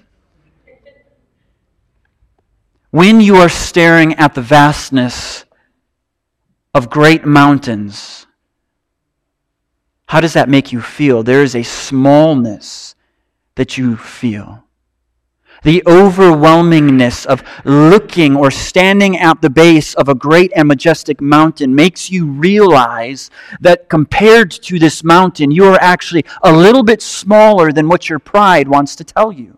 When 2.91 3.21
you 3.21 3.37
are 3.37 3.49
staring 3.49 4.15
at 4.15 4.35
the 4.35 4.43
vastness 4.43 5.45
of 6.75 6.91
great 6.91 7.25
mountains, 7.25 8.27
how 10.07 10.21
does 10.21 10.33
that 10.33 10.49
make 10.49 10.73
you 10.73 10.81
feel? 10.81 11.23
There 11.23 11.43
is 11.43 11.55
a 11.55 11.63
smallness 11.63 12.94
that 13.57 13.79
you 13.79 13.97
feel 13.97 14.65
the 15.65 15.83
overwhelmingness 15.87 17.25
of 17.27 17.43
looking 17.65 18.37
or 18.37 18.51
standing 18.51 19.17
at 19.17 19.41
the 19.41 19.51
base 19.51 19.95
of 19.95 20.09
a 20.09 20.15
great 20.15 20.53
and 20.55 20.69
majestic 20.69 21.21
mountain 21.21 21.75
makes 21.75 22.11
you 22.11 22.27
realize 22.27 23.31
that 23.61 23.89
compared 23.89 24.51
to 24.51 24.79
this 24.79 25.03
mountain, 25.03 25.51
you 25.51 25.65
are 25.65 25.79
actually 25.81 26.25
a 26.43 26.53
little 26.53 26.83
bit 26.83 27.01
smaller 27.01 27.73
than 27.73 27.89
what 27.89 28.09
your 28.09 28.19
pride 28.19 28.69
wants 28.69 28.95
to 28.97 29.05
tell 29.05 29.33
you. 29.33 29.57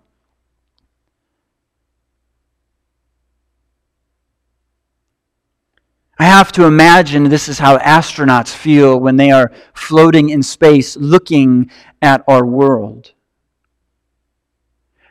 I 6.19 6.25
have 6.25 6.51
to 6.53 6.65
imagine 6.65 7.25
this 7.25 7.49
is 7.49 7.59
how 7.59 7.77
astronauts 7.79 8.55
feel 8.55 8.99
when 8.99 9.17
they 9.17 9.31
are 9.33 9.53
floating 9.75 10.31
in 10.31 10.43
space 10.43 10.97
looking 10.97 11.71
at 12.01 12.25
our 12.27 12.47
world 12.47 13.13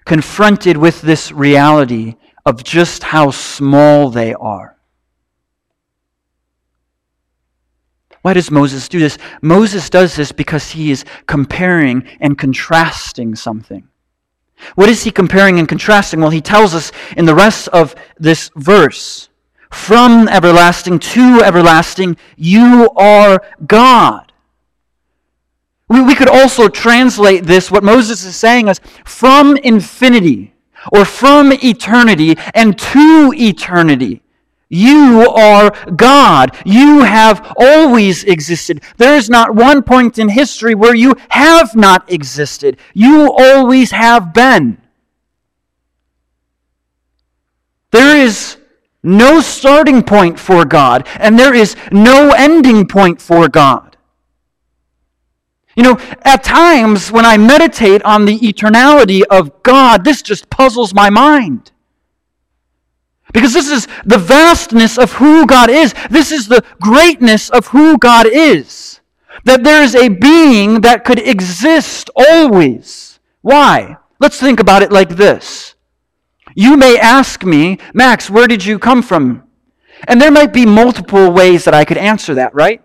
confronted 0.05 0.77
with 0.77 1.01
this 1.01 1.31
reality 1.31 2.15
of 2.45 2.63
just 2.63 3.03
how 3.03 3.31
small 3.31 4.09
they 4.09 4.33
are. 4.33 4.77
Why 8.21 8.33
does 8.33 8.49
Moses 8.49 8.87
do 8.89 8.99
this? 8.99 9.17
Moses 9.41 9.89
does 9.89 10.15
this 10.15 10.31
because 10.31 10.71
he 10.71 10.89
is 10.89 11.05
comparing 11.27 12.07
and 12.19 12.37
contrasting 12.37 13.35
something. 13.35 13.87
What 14.75 14.89
is 14.89 15.03
he 15.03 15.11
comparing 15.11 15.59
and 15.59 15.67
contrasting? 15.67 16.21
Well, 16.21 16.29
he 16.29 16.41
tells 16.41 16.73
us 16.73 16.91
in 17.17 17.25
the 17.25 17.35
rest 17.35 17.67
of 17.67 17.93
this 18.17 18.49
verse 18.55 19.29
from 19.75 20.27
everlasting 20.29 20.99
to 20.99 21.41
everlasting, 21.43 22.17
you 22.37 22.89
are 22.95 23.41
God. 23.67 24.24
We, 25.87 26.01
we 26.01 26.15
could 26.15 26.29
also 26.29 26.67
translate 26.67 27.43
this, 27.43 27.69
what 27.69 27.83
Moses 27.83 28.23
is 28.25 28.35
saying, 28.35 28.67
is 28.67 28.81
from 29.05 29.55
infinity 29.57 30.53
or 30.91 31.05
from 31.05 31.51
eternity 31.53 32.35
and 32.53 32.77
to 32.77 33.33
eternity. 33.35 34.21
You 34.67 35.29
are 35.29 35.69
God. 35.91 36.57
You 36.65 37.01
have 37.03 37.53
always 37.57 38.23
existed. 38.23 38.81
There 38.97 39.15
is 39.15 39.29
not 39.29 39.53
one 39.53 39.83
point 39.83 40.17
in 40.17 40.29
history 40.29 40.73
where 40.73 40.95
you 40.95 41.15
have 41.29 41.75
not 41.75 42.11
existed. 42.11 42.77
You 42.93 43.31
always 43.31 43.91
have 43.91 44.33
been. 44.33 44.81
There 47.91 48.17
is 48.17 48.57
no 49.03 49.39
starting 49.39 50.01
point 50.01 50.39
for 50.39 50.65
God, 50.65 51.07
and 51.19 51.37
there 51.37 51.53
is 51.53 51.75
no 51.91 52.31
ending 52.31 52.87
point 52.87 53.21
for 53.21 53.47
God. 53.47 53.84
You 55.75 55.83
know, 55.83 55.97
at 56.23 56.43
times 56.43 57.11
when 57.11 57.25
I 57.25 57.37
meditate 57.37 58.01
on 58.03 58.25
the 58.25 58.39
eternality 58.39 59.23
of 59.29 59.61
God, 59.63 60.05
this 60.05 60.21
just 60.21 60.49
puzzles 60.49 60.93
my 60.93 61.09
mind. 61.09 61.71
Because 63.33 63.53
this 63.53 63.69
is 63.69 63.87
the 64.05 64.17
vastness 64.17 64.97
of 64.97 65.13
who 65.13 65.45
God 65.45 65.69
is. 65.69 65.93
This 66.09 66.31
is 66.31 66.47
the 66.47 66.63
greatness 66.79 67.49
of 67.49 67.67
who 67.67 67.97
God 67.97 68.25
is. 68.25 69.01
That 69.43 69.65
there 69.65 69.83
is 69.83 69.95
a 69.95 70.07
being 70.07 70.81
that 70.81 71.03
could 71.03 71.19
exist 71.19 72.09
always. 72.15 73.19
Why? 73.41 73.97
Let's 74.19 74.39
think 74.39 74.61
about 74.61 74.81
it 74.81 74.91
like 74.91 75.09
this. 75.09 75.75
You 76.55 76.77
may 76.77 76.97
ask 76.97 77.43
me, 77.43 77.79
Max, 77.93 78.29
where 78.29 78.47
did 78.47 78.63
you 78.63 78.79
come 78.79 79.01
from? 79.01 79.43
And 80.07 80.21
there 80.21 80.31
might 80.31 80.53
be 80.53 80.65
multiple 80.65 81.31
ways 81.31 81.65
that 81.65 81.73
I 81.73 81.83
could 81.83 81.97
answer 81.97 82.35
that, 82.35 82.55
right? 82.55 82.81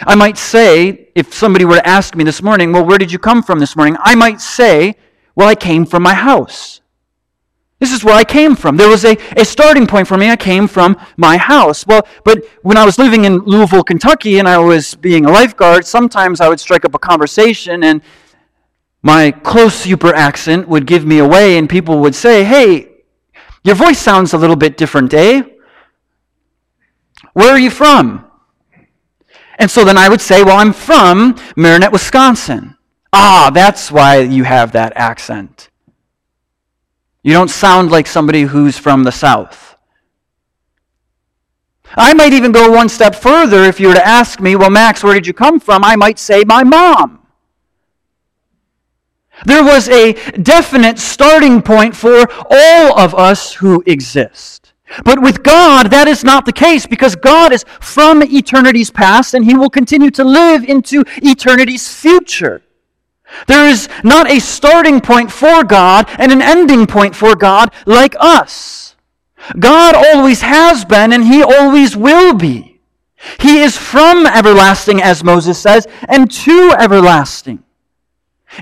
I 0.00 0.14
might 0.14 0.36
say, 0.36 1.08
if 1.14 1.32
somebody 1.32 1.64
were 1.64 1.76
to 1.76 1.88
ask 1.88 2.14
me 2.14 2.24
this 2.24 2.42
morning, 2.42 2.72
well, 2.72 2.84
where 2.84 2.98
did 2.98 3.10
you 3.10 3.18
come 3.18 3.42
from 3.42 3.58
this 3.58 3.76
morning? 3.76 3.96
I 4.00 4.14
might 4.14 4.40
say, 4.40 4.96
well, 5.34 5.48
I 5.48 5.54
came 5.54 5.86
from 5.86 6.02
my 6.02 6.14
house. 6.14 6.80
This 7.78 7.92
is 7.92 8.02
where 8.02 8.14
I 8.14 8.24
came 8.24 8.56
from. 8.56 8.76
There 8.76 8.88
was 8.88 9.04
a, 9.04 9.18
a 9.36 9.44
starting 9.44 9.86
point 9.86 10.08
for 10.08 10.16
me. 10.16 10.30
I 10.30 10.36
came 10.36 10.66
from 10.66 10.96
my 11.18 11.36
house. 11.36 11.86
Well, 11.86 12.06
but 12.24 12.42
when 12.62 12.78
I 12.78 12.84
was 12.84 12.98
living 12.98 13.26
in 13.26 13.38
Louisville, 13.40 13.84
Kentucky, 13.84 14.38
and 14.38 14.48
I 14.48 14.58
was 14.58 14.94
being 14.94 15.26
a 15.26 15.30
lifeguard, 15.30 15.84
sometimes 15.86 16.40
I 16.40 16.48
would 16.48 16.58
strike 16.58 16.86
up 16.86 16.94
a 16.94 16.98
conversation, 16.98 17.84
and 17.84 18.00
my 19.02 19.30
close 19.30 19.74
super 19.74 20.14
accent 20.14 20.68
would 20.68 20.86
give 20.86 21.04
me 21.04 21.18
away, 21.18 21.58
and 21.58 21.68
people 21.68 21.98
would 22.00 22.14
say, 22.14 22.44
Hey, 22.44 22.88
your 23.62 23.74
voice 23.74 23.98
sounds 23.98 24.32
a 24.32 24.38
little 24.38 24.56
bit 24.56 24.78
different, 24.78 25.12
eh? 25.12 25.42
Where 27.34 27.50
are 27.50 27.58
you 27.58 27.70
from? 27.70 28.25
And 29.56 29.70
so 29.70 29.84
then 29.84 29.98
I 29.98 30.08
would 30.08 30.20
say, 30.20 30.42
Well, 30.42 30.58
I'm 30.58 30.72
from 30.72 31.38
Marinette, 31.56 31.92
Wisconsin. 31.92 32.76
Ah, 33.12 33.50
that's 33.52 33.90
why 33.90 34.18
you 34.20 34.44
have 34.44 34.72
that 34.72 34.92
accent. 34.96 35.70
You 37.22 37.32
don't 37.32 37.48
sound 37.48 37.90
like 37.90 38.06
somebody 38.06 38.42
who's 38.42 38.78
from 38.78 39.02
the 39.04 39.10
South. 39.10 39.76
I 41.96 42.12
might 42.14 42.32
even 42.32 42.52
go 42.52 42.70
one 42.70 42.88
step 42.88 43.14
further 43.14 43.64
if 43.64 43.80
you 43.80 43.88
were 43.88 43.94
to 43.94 44.06
ask 44.06 44.40
me, 44.40 44.56
Well, 44.56 44.70
Max, 44.70 45.02
where 45.02 45.14
did 45.14 45.26
you 45.26 45.32
come 45.32 45.58
from? 45.58 45.84
I 45.84 45.96
might 45.96 46.18
say, 46.18 46.44
My 46.44 46.62
mom. 46.62 47.26
There 49.44 49.62
was 49.62 49.88
a 49.88 50.12
definite 50.32 50.98
starting 50.98 51.60
point 51.62 51.94
for 51.94 52.26
all 52.50 52.98
of 52.98 53.14
us 53.14 53.54
who 53.54 53.82
exist. 53.86 54.65
But 55.04 55.20
with 55.20 55.42
God, 55.42 55.90
that 55.90 56.06
is 56.06 56.22
not 56.22 56.46
the 56.46 56.52
case 56.52 56.86
because 56.86 57.16
God 57.16 57.52
is 57.52 57.64
from 57.80 58.22
eternity's 58.22 58.90
past 58.90 59.34
and 59.34 59.44
He 59.44 59.56
will 59.56 59.70
continue 59.70 60.10
to 60.12 60.24
live 60.24 60.64
into 60.64 61.04
eternity's 61.22 61.92
future. 61.92 62.62
There 63.46 63.66
is 63.68 63.88
not 64.04 64.30
a 64.30 64.40
starting 64.40 65.00
point 65.00 65.30
for 65.30 65.64
God 65.64 66.08
and 66.18 66.32
an 66.32 66.42
ending 66.42 66.86
point 66.86 67.14
for 67.14 67.34
God 67.34 67.72
like 67.84 68.14
us. 68.18 68.96
God 69.58 69.94
always 69.94 70.40
has 70.40 70.84
been 70.84 71.12
and 71.12 71.24
he 71.24 71.42
always 71.42 71.96
will 71.96 72.34
be. 72.34 72.80
He 73.40 73.58
is 73.58 73.76
from 73.76 74.26
everlasting, 74.26 75.02
as 75.02 75.24
Moses 75.24 75.58
says, 75.58 75.86
and 76.08 76.30
to 76.30 76.74
everlasting. 76.78 77.62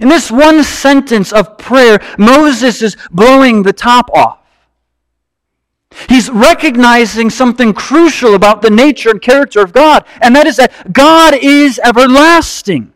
In 0.01 0.09
this 0.09 0.31
one 0.31 0.65
sentence 0.65 1.33
of 1.33 1.59
prayer, 1.59 1.99
Moses 2.19 2.83
is 2.83 2.97
blowing 3.11 3.63
the 3.63 3.73
top 3.73 4.11
off. 4.15 4.44
He's 6.09 6.31
recognizing 6.31 7.31
something 7.31 7.73
crucial 7.73 8.35
about 8.35 8.63
the 8.63 8.71
nature 8.71 9.11
and 9.11 9.21
character 9.21 9.61
of 9.61 9.73
God, 9.73 10.05
and 10.21 10.35
that 10.37 10.47
is 10.47 10.57
that 10.57 10.93
God 10.93 11.35
is 11.35 11.79
everlasting. 11.83 12.93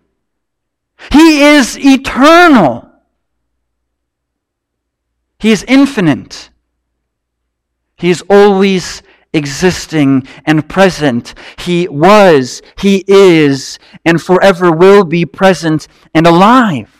He 1.13 1.43
is 1.43 1.79
eternal. 1.79 2.91
He 5.39 5.51
is 5.51 5.65
infinite. 5.69 6.51
He 7.97 8.11
is 8.11 8.23
always 8.29 9.03
existing 9.33 10.27
and 10.45 10.69
present. 10.69 11.35
He 11.59 11.87
was, 11.89 12.63
He 12.79 13.05
is, 13.07 13.79
and 14.05 14.21
forever 14.21 14.73
will 14.73 15.05
be 15.05 15.25
present 15.25 15.87
and 16.15 16.27
alive. 16.27 16.98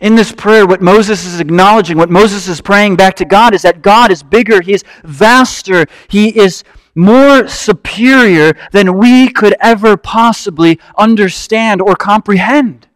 In 0.00 0.14
this 0.14 0.32
prayer, 0.32 0.66
what 0.66 0.80
Moses 0.80 1.24
is 1.26 1.40
acknowledging, 1.40 1.96
what 1.96 2.10
Moses 2.10 2.48
is 2.48 2.60
praying 2.60 2.96
back 2.96 3.16
to 3.16 3.24
God, 3.24 3.54
is 3.54 3.62
that 3.62 3.82
God 3.82 4.10
is 4.10 4.22
bigger, 4.22 4.60
He 4.60 4.72
is 4.72 4.84
vaster, 5.04 5.86
He 6.08 6.38
is 6.38 6.64
more 6.94 7.48
superior 7.48 8.52
than 8.72 8.98
we 8.98 9.28
could 9.28 9.54
ever 9.60 9.96
possibly 9.96 10.78
understand 10.96 11.80
or 11.80 11.94
comprehend. 11.94 12.88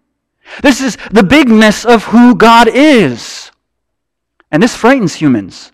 This 0.62 0.80
is 0.80 0.96
the 1.10 1.22
bigness 1.22 1.84
of 1.84 2.04
who 2.04 2.34
God 2.34 2.68
is. 2.68 3.50
And 4.50 4.62
this 4.62 4.76
frightens 4.76 5.14
humans. 5.14 5.72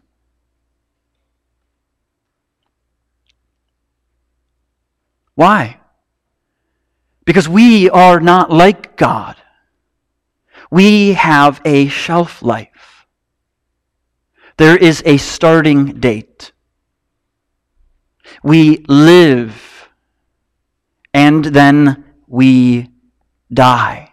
Why? 5.34 5.80
Because 7.24 7.48
we 7.48 7.88
are 7.90 8.20
not 8.20 8.50
like 8.50 8.96
God. 8.96 9.39
We 10.70 11.14
have 11.14 11.60
a 11.64 11.88
shelf 11.88 12.42
life. 12.42 13.06
There 14.56 14.76
is 14.76 15.02
a 15.04 15.16
starting 15.16 16.00
date. 16.00 16.52
We 18.42 18.84
live 18.88 19.88
and 21.12 21.44
then 21.44 22.04
we 22.26 22.90
die. 23.52 24.12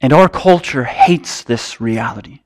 And 0.00 0.12
our 0.12 0.28
culture 0.28 0.84
hates 0.84 1.44
this 1.44 1.80
reality. 1.80 2.40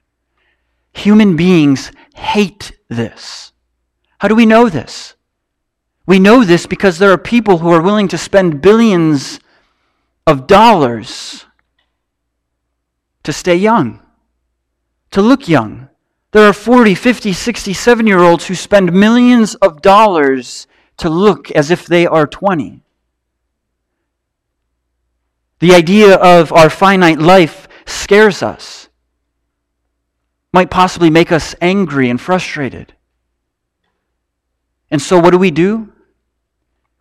Human 0.92 1.36
beings 1.36 1.92
hate 2.14 2.72
this. 2.88 3.52
How 4.18 4.28
do 4.28 4.34
we 4.34 4.46
know 4.46 4.68
this? 4.68 5.14
We 6.06 6.18
know 6.18 6.44
this 6.44 6.66
because 6.66 6.98
there 6.98 7.12
are 7.12 7.18
people 7.18 7.58
who 7.58 7.70
are 7.70 7.82
willing 7.82 8.08
to 8.08 8.18
spend 8.18 8.62
billions 8.62 9.40
of 10.26 10.46
dollars 10.46 11.46
to 13.22 13.32
stay 13.32 13.56
young, 13.56 14.00
to 15.10 15.22
look 15.22 15.48
young. 15.48 15.88
There 16.32 16.48
are 16.48 16.52
40, 16.52 16.94
50, 16.94 17.32
67 17.32 18.06
year 18.06 18.18
olds 18.18 18.46
who 18.46 18.54
spend 18.54 18.92
millions 18.92 19.54
of 19.56 19.82
dollars 19.82 20.66
to 20.98 21.08
look 21.08 21.50
as 21.52 21.70
if 21.70 21.86
they 21.86 22.06
are 22.06 22.26
20. 22.26 22.82
The 25.60 25.74
idea 25.74 26.16
of 26.16 26.52
our 26.52 26.68
finite 26.68 27.18
life 27.18 27.68
scares 27.86 28.42
us, 28.42 28.88
might 30.52 30.70
possibly 30.70 31.08
make 31.08 31.32
us 31.32 31.54
angry 31.60 32.10
and 32.10 32.20
frustrated. 32.20 32.94
And 34.90 35.00
so, 35.00 35.18
what 35.18 35.30
do 35.30 35.38
we 35.38 35.50
do? 35.50 35.92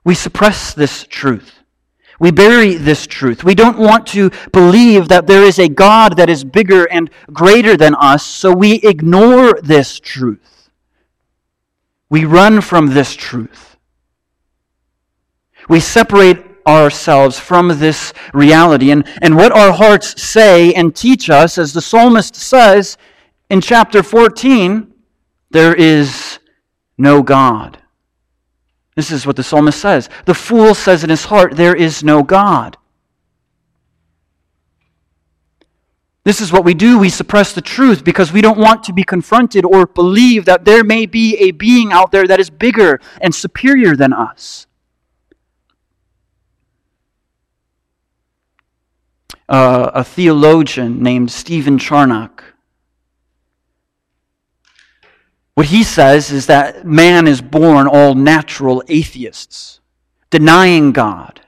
We 0.03 0.15
suppress 0.15 0.73
this 0.73 1.05
truth. 1.09 1.64
We 2.19 2.31
bury 2.31 2.75
this 2.75 3.05
truth. 3.05 3.43
We 3.43 3.55
don't 3.55 3.77
want 3.77 4.07
to 4.07 4.31
believe 4.51 5.09
that 5.09 5.27
there 5.27 5.43
is 5.43 5.59
a 5.59 5.67
God 5.67 6.15
that 6.17 6.29
is 6.29 6.43
bigger 6.43 6.85
and 6.85 7.09
greater 7.33 7.75
than 7.75 7.95
us, 7.95 8.25
so 8.25 8.53
we 8.53 8.75
ignore 8.75 9.59
this 9.61 9.99
truth. 9.99 10.69
We 12.09 12.23
run 12.25 12.61
from 12.61 12.93
this 12.93 13.15
truth. 13.15 13.77
We 15.67 15.79
separate 15.79 16.45
ourselves 16.67 17.39
from 17.39 17.79
this 17.79 18.13
reality. 18.33 18.91
And, 18.91 19.07
and 19.21 19.35
what 19.35 19.51
our 19.51 19.73
hearts 19.73 20.21
say 20.21 20.73
and 20.73 20.95
teach 20.95 21.29
us, 21.29 21.57
as 21.57 21.73
the 21.73 21.81
psalmist 21.81 22.35
says 22.35 22.97
in 23.49 23.61
chapter 23.61 24.01
14, 24.03 24.93
there 25.51 25.75
is 25.75 26.39
no 26.97 27.21
God. 27.21 27.79
This 28.95 29.11
is 29.11 29.27
what 29.27 29.35
the 29.35 29.43
psalmist 29.43 29.79
says. 29.79 30.09
The 30.25 30.33
fool 30.33 30.73
says 30.73 31.03
in 31.03 31.09
his 31.09 31.25
heart, 31.25 31.55
There 31.55 31.75
is 31.75 32.03
no 32.03 32.23
God. 32.23 32.77
This 36.23 36.41
is 36.41 36.51
what 36.51 36.65
we 36.65 36.73
do. 36.73 36.97
We 36.97 37.09
suppress 37.09 37.53
the 37.53 37.61
truth 37.61 38.03
because 38.03 38.31
we 38.31 38.41
don't 38.41 38.57
want 38.57 38.83
to 38.85 38.93
be 38.93 39.03
confronted 39.03 39.63
or 39.63 39.85
believe 39.85 40.45
that 40.45 40.65
there 40.65 40.83
may 40.83 41.05
be 41.05 41.37
a 41.37 41.51
being 41.51 41.91
out 41.91 42.11
there 42.11 42.25
that 42.25 42.39
is 42.39 42.49
bigger 42.49 42.99
and 43.21 43.35
superior 43.35 43.95
than 43.95 44.11
us. 44.11 44.65
Uh, 49.47 49.91
a 49.93 50.03
theologian 50.03 51.03
named 51.03 51.29
Stephen 51.29 51.77
Charnock 51.77 52.54
What 55.55 55.67
he 55.67 55.83
says 55.83 56.31
is 56.31 56.45
that 56.47 56.85
man 56.85 57.27
is 57.27 57.41
born 57.41 57.87
all 57.87 58.13
natural 58.13 58.83
atheists, 58.87 59.79
denying 60.29 60.91
God, 60.91 61.41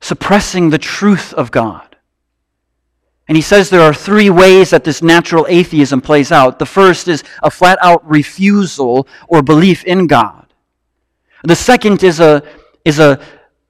suppressing 0.00 0.70
the 0.70 0.78
truth 0.78 1.32
of 1.34 1.50
God. 1.50 1.96
And 3.28 3.36
he 3.36 3.42
says 3.42 3.70
there 3.70 3.82
are 3.82 3.94
three 3.94 4.28
ways 4.28 4.70
that 4.70 4.84
this 4.84 5.02
natural 5.02 5.46
atheism 5.48 6.00
plays 6.00 6.32
out. 6.32 6.58
The 6.58 6.66
first 6.66 7.06
is 7.06 7.22
a 7.42 7.50
flat 7.50 7.78
out 7.80 8.06
refusal 8.08 9.06
or 9.28 9.42
belief 9.42 9.84
in 9.84 10.06
God. 10.06 10.46
The 11.42 11.56
second 11.56 12.02
is 12.02 12.20
a, 12.20 12.42
is 12.84 12.98
a 12.98 13.20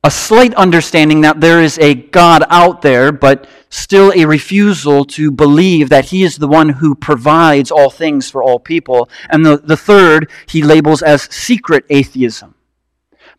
a 0.05 0.11
slight 0.11 0.55
understanding 0.55 1.23
that 1.23 1.41
there 1.41 1.63
is 1.63 1.79
a 1.79 1.95
God 1.95 2.45
out 2.51 2.83
there, 2.83 3.11
but 3.11 3.49
still 3.75 4.13
a 4.15 4.25
refusal 4.25 5.05
to 5.05 5.31
believe 5.31 5.89
that 5.89 6.07
He 6.07 6.23
is 6.23 6.37
the 6.37 6.49
one 6.49 6.69
who 6.69 6.95
provides 6.95 7.71
all 7.71 7.91
things 7.91 8.31
for 8.31 8.43
all 8.43 8.59
people. 8.59 9.09
And 9.29 9.45
the, 9.45 9.59
the 9.59 9.77
third, 9.77 10.31
he 10.47 10.63
labels 10.63 11.03
as 11.03 11.23
secret 11.23 11.85
atheism. 11.91 12.55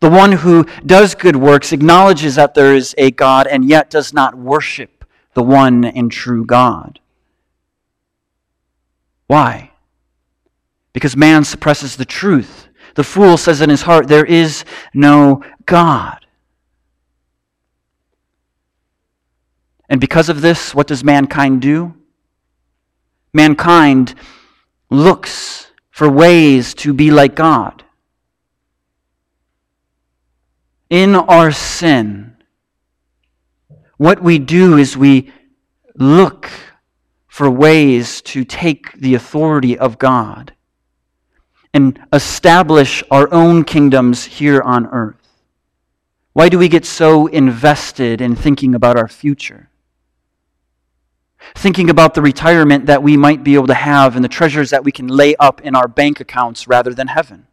The 0.00 0.10
one 0.10 0.32
who 0.32 0.66
does 0.84 1.14
good 1.14 1.36
works, 1.36 1.72
acknowledges 1.72 2.34
that 2.34 2.54
there 2.54 2.74
is 2.74 2.94
a 2.98 3.10
God, 3.10 3.46
and 3.46 3.64
yet 3.64 3.88
does 3.88 4.12
not 4.12 4.34
worship 4.34 5.04
the 5.32 5.42
one 5.42 5.84
and 5.84 6.12
true 6.12 6.44
God. 6.44 7.00
Why? 9.26 9.72
Because 10.92 11.16
man 11.16 11.44
suppresses 11.44 11.96
the 11.96 12.04
truth. 12.04 12.68
The 12.94 13.04
fool 13.04 13.36
says 13.36 13.60
in 13.60 13.70
his 13.70 13.82
heart, 13.82 14.08
There 14.08 14.24
is 14.24 14.64
no 14.92 15.42
God. 15.64 16.25
And 19.88 20.00
because 20.00 20.28
of 20.28 20.40
this, 20.40 20.74
what 20.74 20.86
does 20.86 21.04
mankind 21.04 21.62
do? 21.62 21.94
Mankind 23.32 24.14
looks 24.90 25.70
for 25.90 26.10
ways 26.10 26.74
to 26.74 26.92
be 26.92 27.10
like 27.10 27.34
God. 27.34 27.84
In 30.90 31.14
our 31.14 31.52
sin, 31.52 32.36
what 33.96 34.22
we 34.22 34.38
do 34.38 34.76
is 34.76 34.96
we 34.96 35.32
look 35.94 36.50
for 37.26 37.50
ways 37.50 38.20
to 38.22 38.44
take 38.44 38.92
the 38.94 39.14
authority 39.14 39.78
of 39.78 39.98
God 39.98 40.52
and 41.72 42.00
establish 42.12 43.02
our 43.10 43.32
own 43.32 43.64
kingdoms 43.64 44.24
here 44.24 44.62
on 44.62 44.86
earth. 44.86 45.16
Why 46.32 46.48
do 46.48 46.58
we 46.58 46.68
get 46.68 46.84
so 46.84 47.26
invested 47.26 48.20
in 48.20 48.36
thinking 48.36 48.74
about 48.74 48.96
our 48.96 49.08
future? 49.08 49.70
Thinking 51.54 51.90
about 51.90 52.14
the 52.14 52.22
retirement 52.22 52.86
that 52.86 53.02
we 53.02 53.16
might 53.16 53.44
be 53.44 53.54
able 53.54 53.66
to 53.68 53.74
have 53.74 54.16
and 54.16 54.24
the 54.24 54.28
treasures 54.28 54.70
that 54.70 54.84
we 54.84 54.92
can 54.92 55.08
lay 55.08 55.34
up 55.36 55.60
in 55.62 55.74
our 55.74 55.88
bank 55.88 56.20
accounts 56.20 56.68
rather 56.68 56.92
than 56.92 57.08
heaven. 57.08 57.46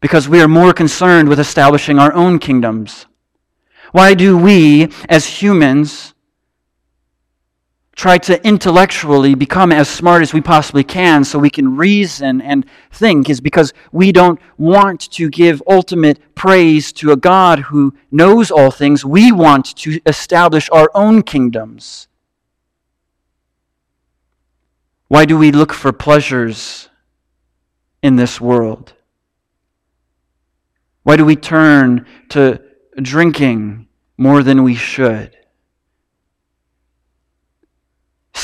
Because 0.00 0.28
we 0.28 0.40
are 0.40 0.48
more 0.48 0.72
concerned 0.72 1.28
with 1.28 1.40
establishing 1.40 1.98
our 1.98 2.12
own 2.12 2.38
kingdoms. 2.38 3.06
Why 3.92 4.14
do 4.14 4.36
we, 4.36 4.88
as 5.08 5.26
humans, 5.26 6.13
try 7.94 8.18
to 8.18 8.44
intellectually 8.46 9.34
become 9.34 9.70
as 9.70 9.88
smart 9.88 10.22
as 10.22 10.32
we 10.32 10.40
possibly 10.40 10.82
can 10.82 11.24
so 11.24 11.38
we 11.38 11.50
can 11.50 11.76
reason 11.76 12.40
and 12.40 12.66
think 12.90 13.30
is 13.30 13.40
because 13.40 13.72
we 13.92 14.10
don't 14.10 14.40
want 14.58 15.00
to 15.12 15.30
give 15.30 15.62
ultimate 15.68 16.18
praise 16.34 16.92
to 16.92 17.12
a 17.12 17.16
God 17.16 17.60
who 17.60 17.94
knows 18.10 18.50
all 18.50 18.70
things. 18.70 19.04
We 19.04 19.30
want 19.30 19.76
to 19.76 20.00
establish 20.06 20.68
our 20.70 20.90
own 20.94 21.22
kingdoms. 21.22 22.08
Why 25.08 25.24
do 25.24 25.38
we 25.38 25.52
look 25.52 25.72
for 25.72 25.92
pleasures 25.92 26.88
in 28.02 28.16
this 28.16 28.40
world? 28.40 28.94
Why 31.04 31.16
do 31.16 31.24
we 31.24 31.36
turn 31.36 32.06
to 32.30 32.60
drinking 32.96 33.86
more 34.16 34.42
than 34.42 34.64
we 34.64 34.74
should? 34.74 35.36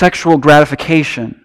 Sexual 0.00 0.38
gratification 0.38 1.44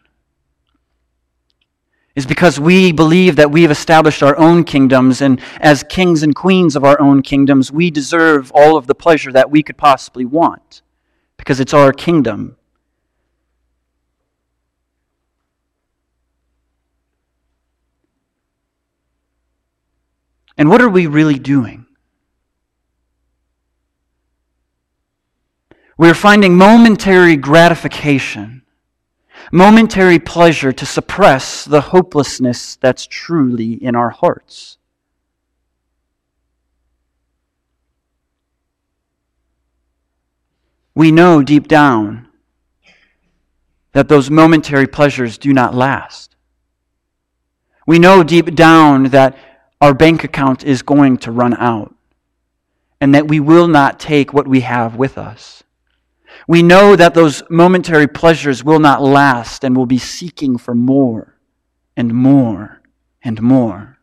is 2.16 2.26
because 2.26 2.58
we 2.58 2.94
believe 2.94 3.36
that 3.36 3.52
we 3.52 3.64
have 3.64 3.72
established 3.72 4.24
our 4.24 4.38
own 4.38 4.64
kingdoms, 4.64 5.22
and 5.22 5.42
as 5.60 5.84
kings 5.84 6.24
and 6.24 6.34
queens 6.34 6.78
of 6.78 6.86
our 6.86 6.98
own 7.02 7.22
kingdoms, 7.22 7.70
we 7.70 7.92
deserve 7.92 8.54
all 8.56 8.78
of 8.78 8.88
the 8.88 8.96
pleasure 8.96 9.30
that 9.34 9.52
we 9.52 9.62
could 9.62 9.76
possibly 9.76 10.24
want 10.24 10.82
because 11.36 11.60
it's 11.60 11.74
our 11.74 11.92
kingdom. 11.92 12.56
And 20.58 20.70
what 20.70 20.82
are 20.82 20.88
we 20.88 21.08
really 21.08 21.38
doing? 21.38 21.85
We're 25.98 26.14
finding 26.14 26.58
momentary 26.58 27.38
gratification, 27.38 28.64
momentary 29.52 30.20
pleasure 30.20 30.74
to 30.74 30.86
suppress 30.86 31.64
the 31.64 31.80
hopelessness 31.80 32.76
that's 32.76 33.08
truly 33.08 33.74
in 33.74 33.96
our 33.96 34.10
hearts. 34.10 34.78
We 40.94 41.12
know 41.12 41.42
deep 41.44 41.68
down 41.68 42.28
that 43.94 44.10
those 44.10 44.30
momentary 44.30 44.88
pleasures 44.88 45.38
do 45.38 45.54
not 45.54 45.74
last. 45.74 46.36
We 47.88 48.00
know 48.00 48.24
deep 48.24 48.54
down 48.54 49.04
that 49.06 49.38
our 49.80 49.94
bank 49.94 50.26
account 50.26 50.66
is 50.66 50.82
going 50.82 51.18
to 51.20 51.32
run 51.32 51.54
out 51.54 51.96
and 53.00 53.16
that 53.16 53.30
we 53.30 53.40
will 53.40 53.70
not 53.70 54.00
take 54.00 54.34
what 54.34 54.48
we 54.48 54.62
have 54.62 54.98
with 54.98 55.18
us. 55.18 55.64
We 56.48 56.62
know 56.62 56.96
that 56.96 57.14
those 57.14 57.42
momentary 57.50 58.08
pleasures 58.08 58.64
will 58.64 58.80
not 58.80 59.02
last 59.02 59.64
and 59.64 59.76
will 59.76 59.88
be 59.88 59.98
seeking 59.98 60.58
for 60.58 60.76
more 60.76 61.40
and 61.98 62.14
more 62.14 62.82
and 63.24 63.42
more. 63.42 63.98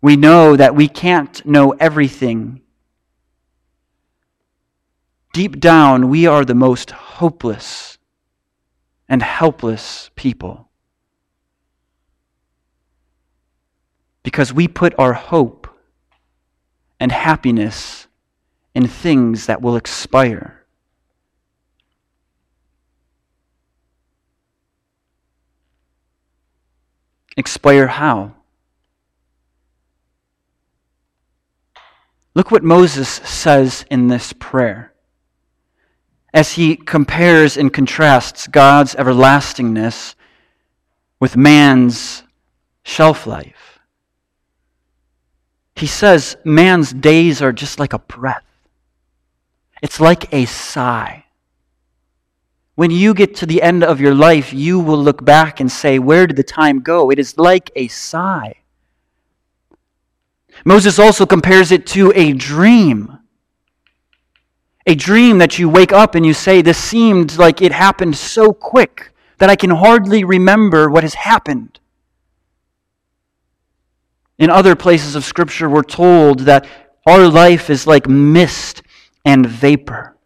We 0.00 0.16
know 0.16 0.56
that 0.56 0.74
we 0.74 0.88
can't 0.88 1.44
know 1.44 1.72
everything. 1.72 2.62
Deep 5.32 5.60
down, 5.60 6.08
we 6.08 6.26
are 6.26 6.44
the 6.44 6.54
most 6.54 6.90
hopeless 6.90 7.98
and 9.08 9.22
helpless 9.22 10.10
people. 10.16 10.68
Because 14.22 14.52
we 14.52 14.68
put 14.68 14.94
our 14.98 15.12
hope 15.12 15.68
and 16.98 17.12
happiness 17.12 18.06
in 18.74 18.88
things 18.88 19.46
that 19.46 19.62
will 19.62 19.76
expire. 19.76 20.64
Expire 27.36 27.86
how? 27.86 28.32
Look 32.34 32.50
what 32.50 32.64
Moses 32.64 33.08
says 33.08 33.84
in 33.90 34.08
this 34.08 34.32
prayer 34.32 34.92
as 36.32 36.54
he 36.54 36.74
compares 36.74 37.56
and 37.56 37.72
contrasts 37.72 38.48
God's 38.48 38.96
everlastingness 38.96 40.16
with 41.20 41.36
man's 41.36 42.24
shelf 42.82 43.24
life. 43.26 43.78
He 45.76 45.86
says 45.86 46.36
man's 46.44 46.92
days 46.92 47.40
are 47.40 47.52
just 47.52 47.78
like 47.78 47.92
a 47.92 48.00
breath. 48.00 48.44
It's 49.84 50.00
like 50.00 50.32
a 50.32 50.46
sigh. 50.46 51.26
When 52.74 52.90
you 52.90 53.12
get 53.12 53.36
to 53.36 53.46
the 53.46 53.60
end 53.60 53.84
of 53.84 54.00
your 54.00 54.14
life, 54.14 54.50
you 54.50 54.80
will 54.80 54.96
look 54.96 55.22
back 55.22 55.60
and 55.60 55.70
say, 55.70 55.98
Where 55.98 56.26
did 56.26 56.36
the 56.36 56.42
time 56.42 56.80
go? 56.80 57.10
It 57.10 57.18
is 57.18 57.36
like 57.36 57.70
a 57.76 57.88
sigh. 57.88 58.54
Moses 60.64 60.98
also 60.98 61.26
compares 61.26 61.70
it 61.70 61.86
to 61.88 62.14
a 62.16 62.32
dream. 62.32 63.18
A 64.86 64.94
dream 64.94 65.36
that 65.36 65.58
you 65.58 65.68
wake 65.68 65.92
up 65.92 66.14
and 66.14 66.24
you 66.24 66.32
say, 66.32 66.62
This 66.62 66.78
seemed 66.78 67.36
like 67.36 67.60
it 67.60 67.70
happened 67.72 68.16
so 68.16 68.54
quick 68.54 69.12
that 69.36 69.50
I 69.50 69.54
can 69.54 69.68
hardly 69.68 70.24
remember 70.24 70.88
what 70.88 71.04
has 71.04 71.12
happened. 71.12 71.78
In 74.38 74.48
other 74.48 74.76
places 74.76 75.14
of 75.14 75.26
Scripture, 75.26 75.68
we're 75.68 75.82
told 75.82 76.40
that 76.40 76.66
our 77.06 77.28
life 77.28 77.68
is 77.68 77.86
like 77.86 78.08
mist 78.08 78.80
and 79.24 79.46
vapor. 79.46 80.16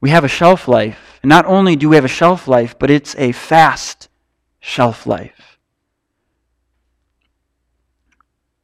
We 0.00 0.10
have 0.10 0.24
a 0.24 0.28
shelf 0.28 0.68
life. 0.68 1.18
And 1.22 1.28
not 1.28 1.46
only 1.46 1.74
do 1.74 1.88
we 1.88 1.96
have 1.96 2.04
a 2.04 2.08
shelf 2.08 2.46
life, 2.46 2.78
but 2.78 2.90
it's 2.90 3.16
a 3.16 3.32
fast 3.32 4.08
shelf 4.60 5.06
life. 5.06 5.58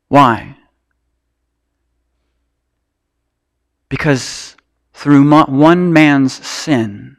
Why? 0.09 0.57
Because 3.89 4.57
through 4.93 5.29
one 5.49 5.93
man's 5.93 6.35
sin, 6.47 7.17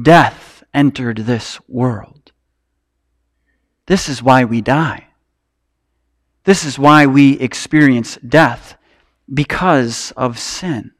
death 0.00 0.64
entered 0.74 1.18
this 1.18 1.58
world. 1.68 2.32
This 3.86 4.08
is 4.08 4.22
why 4.22 4.44
we 4.44 4.60
die. 4.60 5.05
This 6.46 6.64
is 6.64 6.78
why 6.78 7.06
we 7.06 7.32
experience 7.40 8.18
death 8.18 8.78
because 9.32 10.12
of 10.16 10.38
sin. 10.38 10.92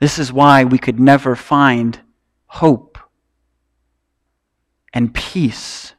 This 0.00 0.18
is 0.18 0.32
why 0.32 0.64
we 0.64 0.78
could 0.78 0.98
never 0.98 1.36
find 1.36 2.00
hope 2.46 2.98
and 4.92 5.14
peace 5.14 5.94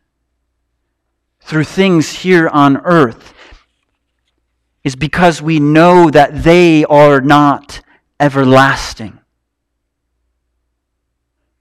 through 1.39 1.63
things 1.63 2.11
here 2.11 2.49
on 2.49 2.77
earth 2.83 3.33
is 4.83 4.97
because 4.97 5.41
we 5.41 5.61
know 5.61 6.09
that 6.09 6.43
they 6.43 6.83
are 6.83 7.21
not 7.21 7.81
everlasting. 8.19 9.19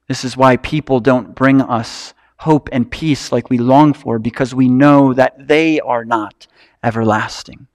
This 0.09 0.25
is 0.25 0.37
why 0.37 0.57
people 0.57 0.99
don't 0.99 1.37
bring 1.37 1.61
us 1.61 2.13
hope 2.41 2.71
and 2.73 2.91
peace 2.91 3.33
like 3.33 3.51
we 3.51 3.59
long 3.59 3.93
for, 3.93 4.19
because 4.19 4.55
we 4.55 4.69
know 4.69 5.13
that 5.13 5.47
they 5.47 5.79
are 5.81 6.05
not 6.05 6.47
everlasting. 6.83 7.67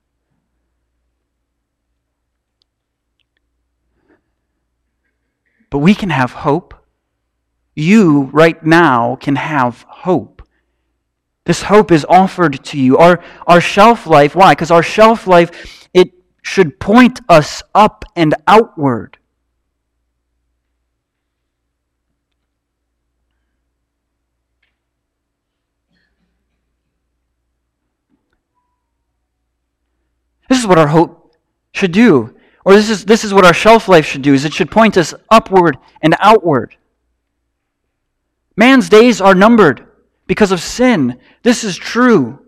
But 5.70 5.78
we 5.78 5.94
can 5.94 6.10
have 6.10 6.32
hope. 6.32 6.74
You, 7.76 8.24
right 8.32 8.64
now, 8.64 9.16
can 9.16 9.36
have 9.36 9.84
hope. 9.88 10.42
This 11.44 11.62
hope 11.62 11.92
is 11.92 12.04
offered 12.08 12.64
to 12.64 12.78
you. 12.78 12.98
Our, 12.98 13.22
our 13.46 13.60
shelf 13.60 14.06
life, 14.06 14.34
why? 14.34 14.52
Because 14.52 14.72
our 14.72 14.82
shelf 14.82 15.28
life, 15.28 15.88
it 15.94 16.10
should 16.42 16.80
point 16.80 17.20
us 17.28 17.62
up 17.72 18.04
and 18.16 18.34
outward. 18.48 19.18
This 30.48 30.58
is 30.58 30.66
what 30.66 30.78
our 30.78 30.86
hope 30.86 31.34
should 31.72 31.92
do. 31.92 32.34
Or 32.64 32.74
this 32.74 32.90
is, 32.90 33.04
this 33.04 33.24
is 33.24 33.32
what 33.32 33.44
our 33.44 33.54
shelf 33.54 33.88
life 33.88 34.06
should 34.06 34.22
do, 34.22 34.34
is 34.34 34.44
it 34.44 34.52
should 34.52 34.70
point 34.70 34.96
us 34.96 35.14
upward 35.30 35.78
and 36.02 36.16
outward. 36.18 36.76
Man's 38.56 38.88
days 38.88 39.20
are 39.20 39.34
numbered 39.34 39.86
because 40.26 40.50
of 40.50 40.60
sin. 40.60 41.20
This 41.42 41.62
is 41.62 41.76
true. 41.76 42.40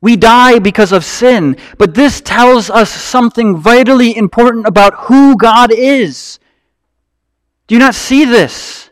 We 0.00 0.16
die 0.16 0.58
because 0.58 0.92
of 0.92 1.04
sin, 1.04 1.56
but 1.78 1.94
this 1.94 2.20
tells 2.20 2.68
us 2.68 2.90
something 2.90 3.56
vitally 3.56 4.16
important 4.16 4.66
about 4.66 4.94
who 5.04 5.36
God 5.36 5.72
is. 5.72 6.38
Do 7.66 7.74
you 7.74 7.78
not 7.78 7.94
see 7.94 8.24
this? 8.26 8.90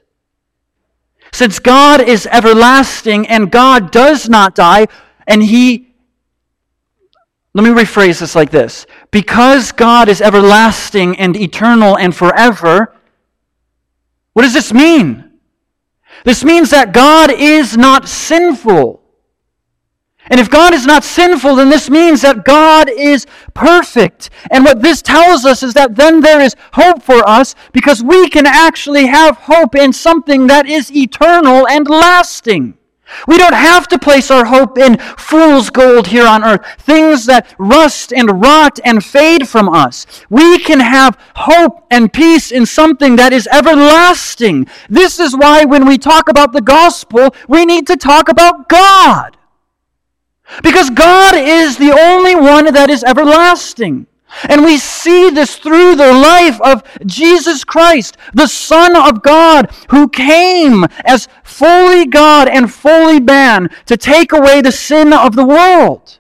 Since 1.33 1.59
God 1.59 2.01
is 2.01 2.27
everlasting 2.27 3.27
and 3.29 3.51
God 3.51 3.91
does 3.91 4.29
not 4.29 4.55
die, 4.55 4.89
and 5.27 5.43
He 5.43 5.92
let 7.55 7.65
me 7.65 7.71
rephrase 7.71 8.21
this 8.21 8.35
like 8.35 8.51
this 8.51 8.87
Because 9.11 9.73
God 9.73 10.09
is 10.09 10.21
everlasting 10.21 11.19
and 11.19 11.37
eternal 11.37 11.97
and 11.97 12.15
forever, 12.15 12.95
what 14.33 14.43
does 14.43 14.55
this 14.55 14.73
mean? 14.73 15.31
This 16.25 16.45
means 16.45 16.71
that 16.71 16.93
God 16.93 17.31
is 17.31 17.77
not 17.77 18.09
sinful. 18.09 19.01
And 20.31 20.39
if 20.39 20.49
God 20.49 20.73
is 20.73 20.87
not 20.87 21.03
sinful, 21.03 21.57
then 21.57 21.69
this 21.69 21.91
means 21.91 22.23
that 22.23 22.45
God 22.45 22.89
is 22.89 23.27
perfect. 23.55 24.31
And 24.51 24.65
what 24.65 24.81
this 24.81 25.03
tells 25.03 25.45
us 25.45 25.65
is 25.65 25.75
that 25.75 25.97
then 25.97 26.21
there 26.21 26.41
is 26.41 26.55
hope 26.75 27.03
for 27.03 27.29
us 27.29 27.57
because 27.73 28.05
we 28.05 28.29
can 28.29 28.47
actually 28.47 29.07
have 29.07 29.37
hope 29.37 29.75
in 29.75 29.93
something 29.93 30.47
that 30.47 30.67
is 30.67 30.95
eternal 30.95 31.67
and 31.67 31.89
lasting. 31.89 32.79
We 33.27 33.39
don't 33.39 33.55
have 33.55 33.89
to 33.89 33.99
place 33.99 34.31
our 34.31 34.45
hope 34.45 34.79
in 34.79 34.99
fool's 34.99 35.71
gold 35.71 36.09
here 36.09 36.27
on 36.27 36.45
earth, 36.45 36.65
things 36.79 37.27
that 37.27 37.55
rust 37.59 38.13
and 38.13 38.43
rot 38.43 38.79
and 38.85 39.05
fade 39.05 39.49
from 39.49 39.69
us. 39.69 40.07
We 40.29 40.59
can 40.59 40.81
have 40.81 41.19
hope 41.37 41.87
and 41.91 42.13
peace 42.13 42.51
in 42.51 42.67
something 42.67 43.17
that 43.17 43.33
is 43.33 43.47
everlasting. 43.49 44.67
This 44.89 45.19
is 45.19 45.37
why 45.37 45.65
when 45.65 45.87
we 45.87 45.99
talk 45.99 46.29
about 46.29 46.53
the 46.53 46.63
gospel, 46.63 47.35
we 47.49 47.65
need 47.65 47.87
to 47.87 47.97
talk 47.97 48.29
about 48.29 48.69
God. 48.69 49.37
Because 50.63 50.91
God 50.91 51.35
is 51.35 51.79
the 51.79 51.93
only 51.93 52.35
one 52.35 52.73
that 52.73 52.91
is 52.91 53.05
everlasting. 53.05 54.07
And 54.49 54.65
we 54.65 54.79
see 54.79 55.31
this 55.31 55.57
through 55.57 55.97
the 55.97 56.13
life 56.13 56.61
of 56.63 56.83
Jesus 57.05 57.65
Christ, 57.65 58.17
the 58.33 58.47
Son 58.47 58.97
of 58.97 59.23
God, 59.23 59.71
who 59.91 60.09
came 60.09 60.85
as 61.05 61.29
fully 61.63 62.07
God 62.07 62.49
and 62.49 62.73
fully 62.73 63.21
man 63.21 63.71
to 63.87 63.97
take 63.97 64.33
away 64.33 64.61
the 64.61 64.73
sin 64.73 65.13
of 65.13 65.37
the 65.37 65.47
world. 65.47 66.19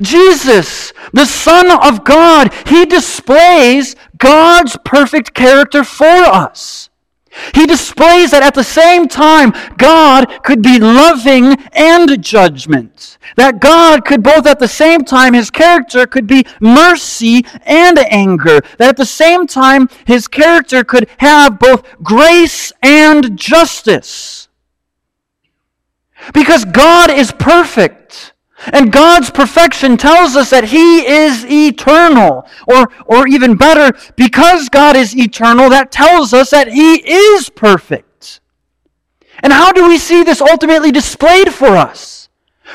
Jesus, 0.00 0.92
the 1.12 1.26
Son 1.26 1.68
of 1.68 2.04
God, 2.04 2.54
he 2.68 2.86
displays 2.86 3.96
God's 4.18 4.76
perfect 4.84 5.34
character 5.34 5.82
for 5.82 6.06
us. 6.06 6.90
He 7.54 7.66
displays 7.66 8.30
that 8.30 8.44
at 8.44 8.54
the 8.54 8.62
same 8.62 9.08
time, 9.08 9.52
God 9.78 10.44
could 10.44 10.62
be 10.62 10.78
loving 10.78 11.54
and 11.72 12.22
judgment. 12.22 13.18
That 13.36 13.60
God 13.60 14.04
could 14.04 14.22
both 14.22 14.46
at 14.46 14.60
the 14.60 14.68
same 14.68 15.04
time, 15.04 15.34
his 15.34 15.50
character 15.50 16.06
could 16.06 16.28
be 16.28 16.46
mercy 16.60 17.44
and 17.64 17.98
anger. 17.98 18.60
That 18.78 18.90
at 18.90 18.96
the 18.96 19.06
same 19.06 19.48
time, 19.48 19.88
his 20.06 20.28
character 20.28 20.84
could 20.84 21.08
have 21.18 21.58
both 21.58 21.82
grace 22.02 22.72
and 22.80 23.36
justice. 23.36 24.47
Because 26.32 26.64
God 26.64 27.10
is 27.10 27.32
perfect. 27.32 28.34
And 28.72 28.92
God's 28.92 29.30
perfection 29.30 29.96
tells 29.96 30.34
us 30.36 30.50
that 30.50 30.64
He 30.64 31.06
is 31.06 31.46
eternal. 31.46 32.46
Or, 32.66 32.88
or 33.06 33.28
even 33.28 33.56
better, 33.56 33.96
because 34.16 34.68
God 34.68 34.96
is 34.96 35.16
eternal, 35.16 35.70
that 35.70 35.92
tells 35.92 36.34
us 36.34 36.50
that 36.50 36.68
He 36.68 36.96
is 36.96 37.48
perfect. 37.50 38.40
And 39.42 39.52
how 39.52 39.72
do 39.72 39.86
we 39.86 39.98
see 39.98 40.24
this 40.24 40.40
ultimately 40.40 40.90
displayed 40.90 41.54
for 41.54 41.68
us? 41.68 42.28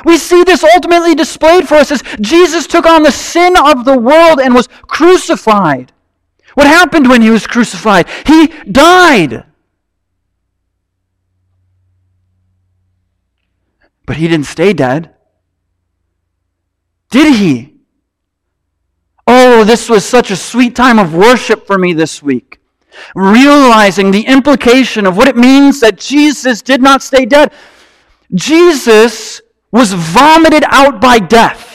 We 0.06 0.18
see 0.18 0.44
this 0.44 0.64
ultimately 0.64 1.14
displayed 1.14 1.68
for 1.68 1.76
us 1.76 1.92
as 1.92 2.04
Jesus 2.20 2.66
took 2.66 2.86
on 2.86 3.04
the 3.04 3.12
sin 3.12 3.56
of 3.58 3.86
the 3.86 3.98
world 3.98 4.40
and 4.40 4.56
was 4.56 4.68
crucified. 4.84 5.92
What 6.56 6.68
happened 6.68 7.08
when 7.10 7.22
he 7.22 7.30
was 7.30 7.46
crucified? 7.46 8.08
He 8.26 8.48
died. 8.48 9.46
But 14.06 14.18
he 14.18 14.28
didn't 14.28 14.48
stay 14.48 14.74
dead. 14.74 15.14
Did 17.10 17.36
he? 17.36 17.76
Oh, 19.26 19.64
this 19.64 19.90
was 19.90 20.04
such 20.04 20.32
a 20.32 20.36
sweet 20.36 20.76
time 20.76 21.00
of 21.00 21.14
worship 21.14 21.66
for 21.66 21.78
me 21.78 21.94
this 21.94 22.22
week. 22.22 22.60
Realizing 23.16 24.12
the 24.12 24.26
implication 24.26 25.06
of 25.06 25.16
what 25.16 25.28
it 25.28 25.38
means 25.38 25.80
that 25.80 25.98
Jesus 25.98 26.62
did 26.62 26.82
not 26.82 27.02
stay 27.02 27.26
dead. 27.26 27.52
Jesus 28.34 29.42
was 29.72 29.94
vomited 29.94 30.64
out 30.68 31.00
by 31.00 31.20
death. 31.20 31.73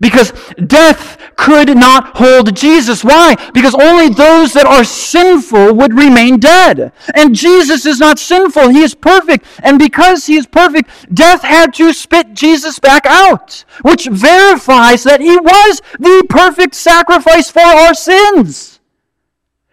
Because 0.00 0.32
death 0.66 1.18
could 1.36 1.76
not 1.76 2.16
hold 2.16 2.54
Jesus. 2.54 3.04
Why? 3.04 3.36
Because 3.54 3.74
only 3.74 4.08
those 4.08 4.52
that 4.52 4.66
are 4.66 4.84
sinful 4.84 5.74
would 5.74 5.94
remain 5.94 6.38
dead. 6.38 6.92
And 7.14 7.34
Jesus 7.34 7.86
is 7.86 8.00
not 8.00 8.18
sinful. 8.18 8.68
He 8.68 8.82
is 8.82 8.94
perfect. 8.94 9.46
And 9.62 9.78
because 9.78 10.26
he 10.26 10.36
is 10.36 10.46
perfect, 10.46 11.14
death 11.14 11.42
had 11.42 11.72
to 11.74 11.92
spit 11.92 12.34
Jesus 12.34 12.78
back 12.78 13.06
out, 13.06 13.64
which 13.82 14.06
verifies 14.06 15.04
that 15.04 15.20
he 15.20 15.36
was 15.36 15.80
the 15.98 16.26
perfect 16.28 16.74
sacrifice 16.74 17.50
for 17.50 17.60
our 17.60 17.94
sins. 17.94 18.80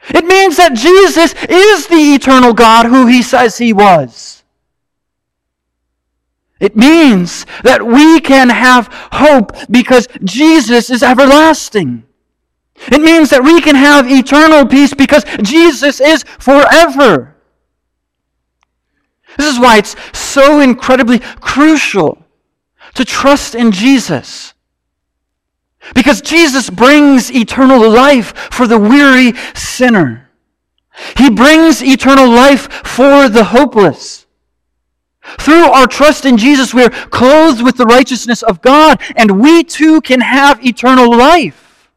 It 0.09 0.25
means 0.25 0.57
that 0.57 0.73
Jesus 0.73 1.33
is 1.49 1.87
the 1.87 2.15
eternal 2.15 2.53
God 2.53 2.85
who 2.85 3.07
he 3.07 3.21
says 3.21 3.57
he 3.57 3.73
was. 3.73 4.32
It 6.63 6.77
means 6.77 7.45
that 7.63 7.85
we 7.85 8.21
can 8.21 8.47
have 8.47 8.87
hope 9.11 9.51
because 9.69 10.07
Jesus 10.23 10.89
is 10.89 11.03
everlasting. 11.03 12.05
It 12.89 13.01
means 13.01 13.31
that 13.31 13.43
we 13.43 13.59
can 13.59 13.75
have 13.75 14.09
eternal 14.09 14.65
peace 14.65 14.93
because 14.93 15.25
Jesus 15.41 15.99
is 15.99 16.23
forever. 16.39 17.35
This 19.37 19.53
is 19.53 19.59
why 19.59 19.79
it's 19.79 19.97
so 20.17 20.61
incredibly 20.61 21.19
crucial 21.19 22.25
to 22.93 23.03
trust 23.03 23.55
in 23.55 23.73
Jesus. 23.73 24.53
Because 25.93 26.21
Jesus 26.21 26.69
brings 26.69 27.29
eternal 27.29 27.89
life 27.89 28.33
for 28.53 28.67
the 28.67 28.79
weary 28.79 29.33
sinner. 29.53 30.29
He 31.17 31.29
brings 31.29 31.83
eternal 31.83 32.29
life 32.29 32.71
for 32.87 33.27
the 33.27 33.43
hopeless. 33.43 34.22
Through 35.39 35.65
our 35.65 35.87
trust 35.87 36.25
in 36.25 36.37
Jesus, 36.37 36.73
we 36.73 36.83
are 36.83 36.89
clothed 36.89 37.61
with 37.61 37.77
the 37.77 37.85
righteousness 37.85 38.43
of 38.43 38.61
God, 38.61 39.01
and 39.15 39.41
we 39.41 39.63
too 39.63 40.01
can 40.01 40.21
have 40.21 40.65
eternal 40.65 41.15
life. 41.15 41.89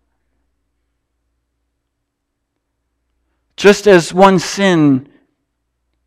Just 3.57 3.87
as 3.87 4.13
one 4.13 4.39
sin 4.39 5.09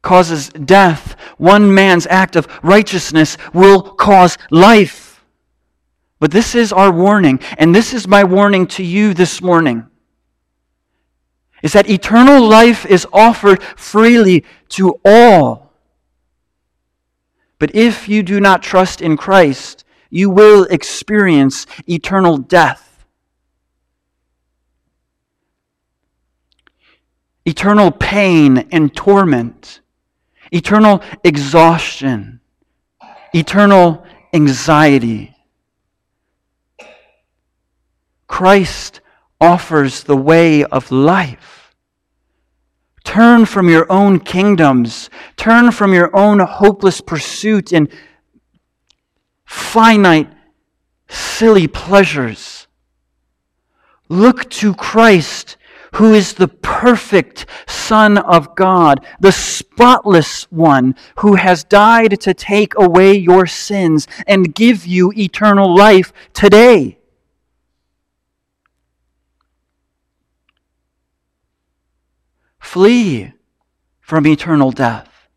causes 0.02 0.50
death, 0.50 1.16
one 1.38 1.74
man's 1.74 2.08
act 2.08 2.36
of 2.36 2.48
righteousness 2.64 3.38
will 3.54 3.82
cause 3.82 4.38
life. 4.52 5.24
But 6.20 6.32
this 6.32 6.54
is 6.54 6.72
our 6.72 6.92
warning, 6.92 7.40
and 7.58 7.74
this 7.74 7.94
is 7.94 8.08
my 8.08 8.24
warning 8.24 8.68
to 8.68 8.84
you 8.84 9.14
this 9.14 9.42
morning. 9.42 9.86
Is 11.64 11.74
that 11.74 11.90
eternal 11.90 12.46
life 12.46 12.86
is 12.86 13.08
offered 13.12 13.62
freely 13.64 14.46
to 14.70 15.00
all. 15.04 15.69
But 17.60 17.76
if 17.76 18.10
you 18.10 18.24
do 18.24 18.40
not 18.40 18.64
trust 18.64 19.02
in 19.02 19.18
Christ, 19.18 19.84
you 20.10 20.30
will 20.30 20.64
experience 20.66 21.66
eternal 21.88 22.38
death. 22.38 23.06
Eternal 27.46 27.92
pain 27.92 28.68
and 28.72 28.96
torment 28.96 29.82
eternal 30.52 31.02
exhaustion, 31.24 32.40
eternal 33.34 34.06
anxiety. 34.34 35.36
Christ 38.28 39.02
offers 39.42 40.04
the 40.04 40.18
way 40.18 40.64
of 40.64 40.92
life. 40.92 41.59
Turn 43.10 43.48
from 43.48 43.70
your 43.70 43.92
own 43.92 44.20
kingdoms. 44.20 45.10
Turn 45.36 45.72
from 45.72 45.96
your 45.96 46.16
own 46.16 46.38
hopeless 46.38 47.02
pursuit 47.02 47.74
in 47.74 47.90
finite, 49.46 50.32
silly 51.08 51.68
pleasures. 51.68 52.68
Look 54.10 54.48
to 54.52 54.76
Christ 54.76 55.58
who 55.94 56.14
is 56.14 56.34
the 56.34 56.50
perfect 56.50 57.48
Son 57.68 58.20
of 58.20 58.56
God, 58.56 59.04
the 59.20 59.32
spotless 59.32 60.44
one 60.52 60.94
who 61.18 61.34
has 61.34 61.64
died 61.64 62.22
to 62.22 62.36
take 62.36 62.78
away 62.78 63.18
your 63.18 63.48
sins 63.48 64.08
and 64.28 64.54
give 64.54 64.86
you 64.86 65.12
eternal 65.18 65.76
life 65.76 66.14
today. 66.34 66.99
Flee 72.70 73.34
from 74.00 74.28
eternal 74.28 74.72
death 74.72 75.28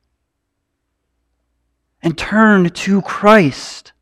and 2.02 2.16
turn 2.18 2.68
to 2.68 3.00
Christ. 3.00 3.92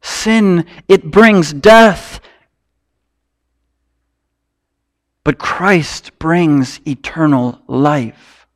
Sin, 0.00 0.64
it 0.88 1.10
brings 1.10 1.52
death 1.52 2.20
but 5.24 5.38
Christ 5.38 6.18
brings 6.18 6.80
eternal 6.86 7.60
life. 7.66 8.46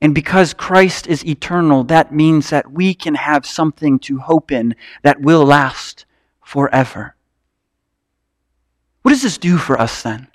And 0.00 0.14
because 0.14 0.52
Christ 0.52 1.06
is 1.06 1.24
eternal, 1.24 1.84
that 1.84 2.12
means 2.12 2.50
that 2.50 2.70
we 2.70 2.92
can 2.92 3.14
have 3.14 3.46
something 3.46 3.98
to 4.00 4.18
hope 4.18 4.52
in 4.52 4.76
that 5.02 5.22
will 5.22 5.44
last 5.44 6.04
forever. 6.44 7.16
What 9.00 9.10
does 9.10 9.22
this 9.22 9.38
do 9.38 9.56
for 9.56 9.80
us 9.80 10.02
then? 10.02 10.28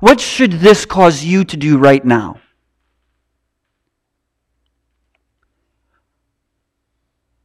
What 0.00 0.20
should 0.20 0.52
this 0.52 0.84
cause 0.84 1.24
you 1.24 1.44
to 1.44 1.56
do 1.56 1.78
right 1.78 2.04
now? 2.04 2.40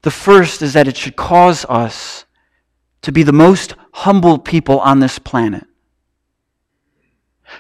The 0.02 0.12
first 0.12 0.62
is 0.62 0.74
that 0.74 0.88
it 0.88 0.96
should 0.98 1.16
cause 1.16 1.66
us 1.66 2.26
to 3.02 3.12
be 3.12 3.24
the 3.24 3.34
most 3.34 3.76
humble 3.94 4.38
people 4.40 4.80
on 4.80 5.00
this 5.00 5.20
planet 5.20 5.66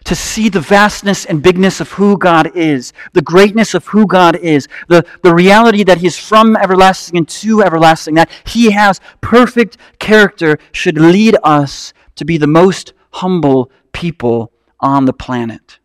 to 0.04 0.16
see 0.16 0.50
the 0.50 0.60
vastness 0.60 1.26
and 1.26 1.42
bigness 1.42 1.80
of 1.80 1.92
who 1.94 2.18
God 2.18 2.56
is, 2.56 2.94
the 3.14 3.22
greatness 3.22 3.74
of 3.74 3.86
who 3.88 4.08
God 4.08 4.36
is, 4.36 4.68
the, 4.88 5.06
the 5.24 5.34
reality 5.34 5.84
that 5.84 6.00
He 6.00 6.08
is 6.08 6.18
from 6.18 6.56
everlasting 6.56 7.18
and 7.18 7.28
to 7.28 7.62
everlasting, 7.62 8.16
that 8.16 8.30
He 8.46 8.72
has 8.72 9.00
perfect 9.22 9.78
character, 10.00 10.58
should 10.72 10.98
lead 10.98 11.38
us 11.44 11.94
to 12.16 12.26
be 12.26 12.38
the 12.38 12.48
most 12.48 12.94
humble 13.12 13.72
people 13.94 14.52
on 14.80 15.06
the 15.06 15.14
planet. 15.14 15.80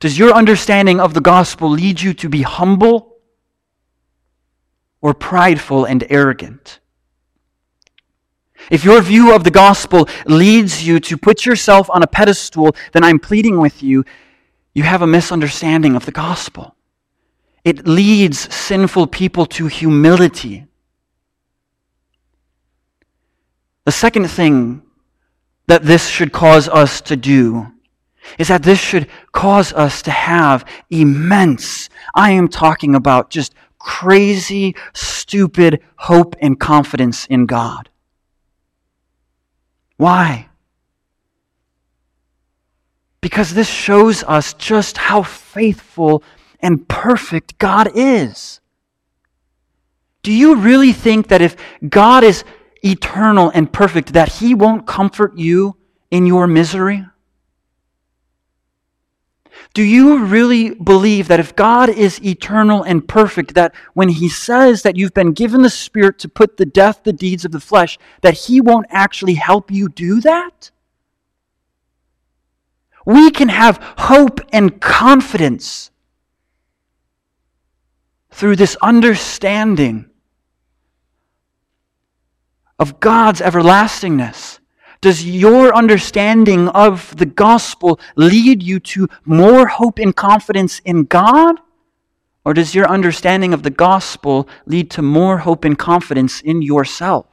Does 0.00 0.18
your 0.18 0.32
understanding 0.32 0.98
of 0.98 1.12
the 1.12 1.20
gospel 1.20 1.68
lead 1.68 2.00
you 2.00 2.14
to 2.14 2.28
be 2.28 2.42
humble 2.42 3.16
or 5.02 5.12
prideful 5.12 5.84
and 5.84 6.04
arrogant? 6.08 6.80
If 8.70 8.84
your 8.84 9.00
view 9.02 9.34
of 9.34 9.44
the 9.44 9.50
gospel 9.50 10.08
leads 10.26 10.86
you 10.86 11.00
to 11.00 11.16
put 11.16 11.44
yourself 11.44 11.90
on 11.90 12.02
a 12.02 12.06
pedestal, 12.06 12.74
then 12.92 13.04
I'm 13.04 13.18
pleading 13.18 13.58
with 13.58 13.82
you, 13.82 14.04
you 14.74 14.84
have 14.84 15.02
a 15.02 15.06
misunderstanding 15.06 15.96
of 15.96 16.06
the 16.06 16.12
gospel. 16.12 16.76
It 17.64 17.86
leads 17.86 18.52
sinful 18.54 19.08
people 19.08 19.44
to 19.46 19.66
humility. 19.66 20.66
The 23.90 23.96
second 23.96 24.28
thing 24.28 24.82
that 25.66 25.82
this 25.82 26.06
should 26.06 26.30
cause 26.30 26.68
us 26.68 27.00
to 27.00 27.16
do 27.16 27.66
is 28.38 28.46
that 28.46 28.62
this 28.62 28.78
should 28.78 29.08
cause 29.32 29.72
us 29.72 30.00
to 30.02 30.12
have 30.12 30.64
immense, 30.90 31.88
I 32.14 32.30
am 32.30 32.46
talking 32.46 32.94
about 32.94 33.30
just 33.30 33.52
crazy, 33.80 34.76
stupid 34.94 35.80
hope 35.96 36.36
and 36.40 36.56
confidence 36.60 37.26
in 37.26 37.46
God. 37.46 37.90
Why? 39.96 40.50
Because 43.20 43.54
this 43.54 43.68
shows 43.68 44.22
us 44.22 44.54
just 44.54 44.98
how 44.98 45.24
faithful 45.24 46.22
and 46.60 46.86
perfect 46.86 47.58
God 47.58 47.90
is. 47.96 48.60
Do 50.22 50.32
you 50.32 50.54
really 50.54 50.92
think 50.92 51.26
that 51.26 51.42
if 51.42 51.56
God 51.88 52.22
is 52.22 52.44
eternal 52.82 53.50
and 53.54 53.72
perfect, 53.72 54.12
that 54.12 54.34
He 54.34 54.54
won't 54.54 54.86
comfort 54.86 55.36
you 55.36 55.76
in 56.10 56.26
your 56.26 56.46
misery? 56.46 57.06
Do 59.72 59.82
you 59.82 60.24
really 60.24 60.74
believe 60.74 61.28
that 61.28 61.38
if 61.38 61.54
God 61.54 61.88
is 61.88 62.20
eternal 62.24 62.82
and 62.82 63.06
perfect, 63.06 63.54
that 63.54 63.72
when 63.94 64.08
He 64.08 64.28
says 64.28 64.82
that 64.82 64.96
you've 64.96 65.14
been 65.14 65.32
given 65.32 65.62
the 65.62 65.70
Spirit 65.70 66.18
to 66.20 66.28
put 66.28 66.56
the 66.56 66.66
death, 66.66 67.02
the 67.04 67.12
deeds 67.12 67.44
of 67.44 67.52
the 67.52 67.60
flesh, 67.60 67.98
that 68.22 68.34
He 68.34 68.60
won't 68.60 68.86
actually 68.90 69.34
help 69.34 69.70
you 69.70 69.88
do 69.88 70.20
that? 70.22 70.72
We 73.06 73.30
can 73.30 73.48
have 73.48 73.78
hope 73.98 74.40
and 74.52 74.80
confidence 74.80 75.90
through 78.30 78.56
this 78.56 78.76
understanding 78.82 80.09
of 82.80 82.98
God's 82.98 83.40
everlastingness 83.40 84.60
does 85.00 85.24
your 85.24 85.74
understanding 85.74 86.68
of 86.68 87.16
the 87.16 87.26
gospel 87.26 87.98
lead 88.16 88.62
you 88.62 88.80
to 88.80 89.08
more 89.24 89.66
hope 89.66 89.98
and 89.98 90.14
confidence 90.14 90.80
in 90.80 91.04
God? 91.04 91.58
Or 92.44 92.52
does 92.52 92.74
your 92.74 92.88
understanding 92.88 93.54
of 93.54 93.62
the 93.62 93.70
gospel 93.70 94.48
lead 94.66 94.90
to 94.92 95.02
more 95.02 95.38
hope 95.38 95.64
and 95.64 95.78
confidence 95.78 96.40
in 96.40 96.60
yourself? 96.60 97.26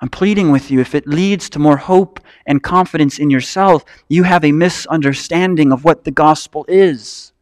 I'm 0.00 0.08
pleading 0.08 0.50
with 0.50 0.70
you, 0.70 0.80
if 0.80 0.94
it 0.94 1.06
leads 1.06 1.50
to 1.50 1.58
more 1.58 1.76
hope 1.76 2.20
and 2.46 2.62
confidence 2.62 3.18
in 3.18 3.28
yourself, 3.28 3.84
you 4.08 4.22
have 4.22 4.44
a 4.44 4.52
misunderstanding 4.52 5.72
of 5.72 5.84
what 5.84 6.04
the 6.04 6.10
gospel 6.10 6.64
is. 6.68 7.32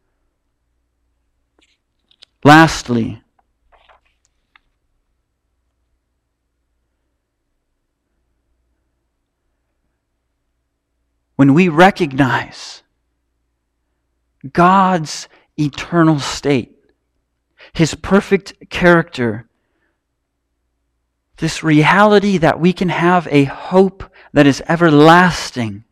Lastly, 2.43 3.21
when 11.39 11.53
we 11.53 11.69
recognize 11.69 12.83
God's 14.51 15.29
eternal 15.57 16.19
state, 16.19 16.75
His 17.71 17.95
perfect 17.95 18.69
character, 18.69 19.47
this 21.37 21.63
reality 21.63 22.39
that 22.39 22.59
we 22.59 22.73
can 22.73 22.89
have 22.89 23.25
a 23.31 23.45
hope 23.45 24.03
that 24.33 24.47
is 24.47 24.61
everlasting. 24.67 25.85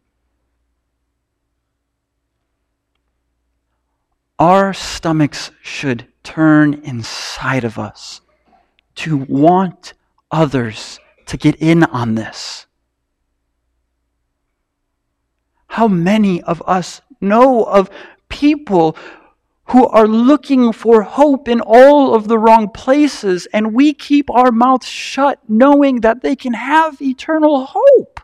Our 4.38 4.74
stomachs 4.74 5.52
should 5.62 6.08
turn 6.24 6.74
inside 6.84 7.64
of 7.64 7.80
us 7.80 8.20
to 8.96 9.16
want 9.16 9.94
others 10.30 11.00
to 11.28 11.38
get 11.38 11.56
in 11.56 11.86
on 11.86 12.16
this. 12.16 12.67
How 15.78 15.88
many 15.88 16.42
of 16.42 16.64
us 16.66 17.02
know 17.22 17.64
of 17.64 17.92
people 18.30 18.98
who 19.66 19.86
are 19.86 20.08
looking 20.08 20.74
for 20.74 21.04
hope 21.04 21.48
in 21.48 21.62
all 21.62 22.16
of 22.16 22.28
the 22.28 22.40
wrong 22.40 22.70
places, 22.70 23.48
and 23.54 23.76
we 23.76 23.94
keep 23.94 24.28
our 24.32 24.52
mouths 24.52 24.88
shut 24.88 25.38
knowing 25.48 26.02
that 26.02 26.24
they 26.24 26.36
can 26.36 26.54
have 26.54 27.00
eternal 27.00 27.68
hope? 27.70 28.22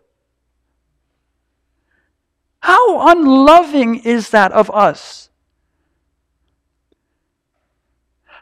How 2.62 3.08
unloving 3.10 3.98
is 4.00 4.32
that 4.32 4.52
of 4.52 4.72
us? 4.72 5.30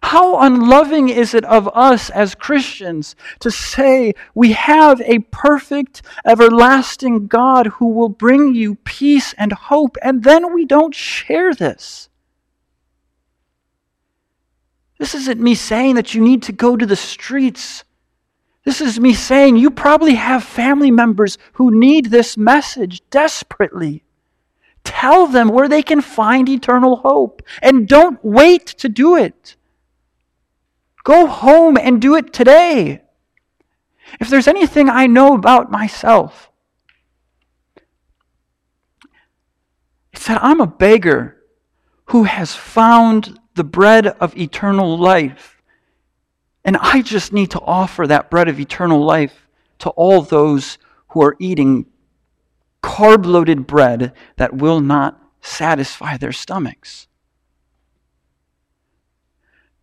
How 0.02 0.40
unloving 0.40 1.10
is 1.10 1.34
it 1.34 1.46
of 1.46 1.70
us 1.76 2.10
as 2.10 2.36
Christians 2.36 3.16
to 3.40 3.52
say 3.52 4.14
we 4.34 4.54
have 4.54 5.00
a 5.02 5.20
perfect, 5.20 6.02
everlasting 6.26 7.28
God 7.28 7.68
who 7.68 7.88
will 7.88 8.10
bring 8.10 8.54
you 8.56 8.76
peace 8.76 9.34
and 9.38 9.54
hope, 9.54 9.96
and 10.02 10.24
then 10.24 10.54
we 10.54 10.66
don't 10.66 10.96
share 10.96 11.54
this? 11.54 12.10
This 14.98 15.16
isn't 15.16 15.40
me 15.40 15.56
saying 15.56 15.96
that 15.96 16.14
you 16.14 16.22
need 16.22 16.44
to 16.44 16.52
go 16.52 16.76
to 16.76 16.86
the 16.86 16.96
streets. 16.96 17.84
This 18.66 18.82
is 18.82 19.00
me 19.00 19.14
saying 19.14 19.58
you 19.58 19.72
probably 19.72 20.16
have 20.16 20.44
family 20.44 20.92
members 20.92 21.38
who 21.54 21.72
need 21.72 22.08
this 22.08 22.38
message 22.38 23.02
desperately. 23.10 24.04
Tell 24.84 25.26
them 25.26 25.50
where 25.50 25.70
they 25.70 25.82
can 25.82 26.02
find 26.02 26.50
eternal 26.50 26.98
hope, 26.98 27.42
and 27.62 27.88
don't 27.88 28.24
wait 28.24 28.66
to 28.68 28.90
do 28.90 29.16
it. 29.16 29.56
Go 31.04 31.28
home 31.28 31.78
and 31.78 32.02
do 32.02 32.16
it 32.16 32.34
today. 32.34 33.02
If 34.20 34.30
there's 34.30 34.48
anything 34.48 34.90
I 34.90 35.08
know 35.08 35.34
about 35.34 35.72
myself, 35.72 36.52
it's 40.14 40.28
that 40.28 40.44
I'm 40.44 40.62
a 40.62 40.68
beggar 40.68 41.38
who 42.06 42.24
has 42.24 42.54
found 42.54 43.40
the 43.56 43.64
bread 43.64 44.08
of 44.08 44.38
eternal 44.38 44.98
life. 44.98 45.62
And 46.64 46.78
I 46.78 47.02
just 47.02 47.34
need 47.34 47.52
to 47.52 47.62
offer 47.62 48.06
that 48.06 48.30
bread 48.30 48.48
of 48.48 48.60
eternal 48.60 49.04
life 49.04 49.48
to 49.80 49.90
all 49.92 50.22
those 50.22 50.78
who 51.10 51.24
are 51.24 51.36
eating 51.40 51.86
carb 52.84 53.26
loaded 53.26 53.66
bread 53.66 54.14
that 54.38 54.56
will 54.56 54.80
not 54.80 55.20
satisfy 55.42 56.18
their 56.18 56.32
stomachs. 56.32 57.08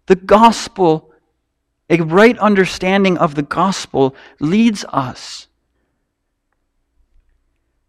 The 0.06 0.16
gospel, 0.16 1.07
a 1.88 2.02
right 2.02 2.38
understanding 2.38 3.16
of 3.18 3.34
the 3.34 3.42
gospel, 3.42 4.14
leads 4.40 4.84
us 4.90 5.46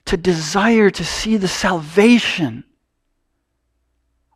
to 0.05 0.17
desire 0.17 0.89
to 0.89 1.05
see 1.05 1.37
the 1.37 1.47
salvation 1.47 2.63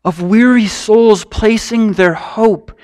of 0.06 0.22
weary 0.22 0.68
souls 0.68 1.26
placing 1.26 1.94
their 1.94 2.14
hope 2.14 2.78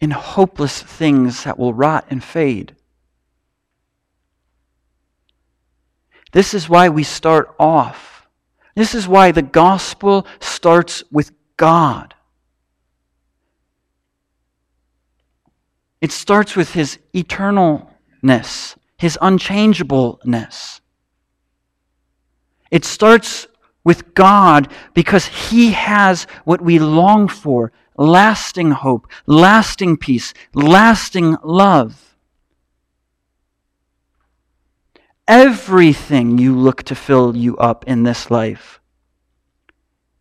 in 0.00 0.10
hopeless 0.10 0.82
things 0.82 1.44
that 1.44 1.58
will 1.58 1.74
rot 1.74 2.06
and 2.10 2.22
fade. 2.22 2.74
This 6.32 6.54
is 6.54 6.68
why 6.68 6.88
we 6.88 7.02
start 7.02 7.54
off. 7.58 8.28
This 8.74 8.94
is 8.94 9.08
why 9.08 9.32
the 9.32 9.42
gospel 9.42 10.26
starts 10.38 11.02
with 11.10 11.32
God. 11.56 12.14
It 16.00 16.12
starts 16.12 16.56
with 16.56 16.72
his 16.72 16.98
eternalness, 17.14 18.76
his 18.96 19.18
unchangeableness. 19.20 20.80
It 22.70 22.84
starts 22.84 23.46
with 23.84 24.14
God 24.14 24.72
because 24.94 25.26
he 25.26 25.72
has 25.72 26.24
what 26.44 26.60
we 26.60 26.78
long 26.78 27.28
for 27.28 27.72
lasting 27.96 28.70
hope, 28.70 29.10
lasting 29.26 29.96
peace, 29.98 30.32
lasting 30.54 31.36
love. 31.42 32.16
Everything 35.28 36.38
you 36.38 36.56
look 36.56 36.82
to 36.84 36.94
fill 36.94 37.36
you 37.36 37.56
up 37.58 37.84
in 37.86 38.02
this 38.02 38.30
life. 38.30 38.80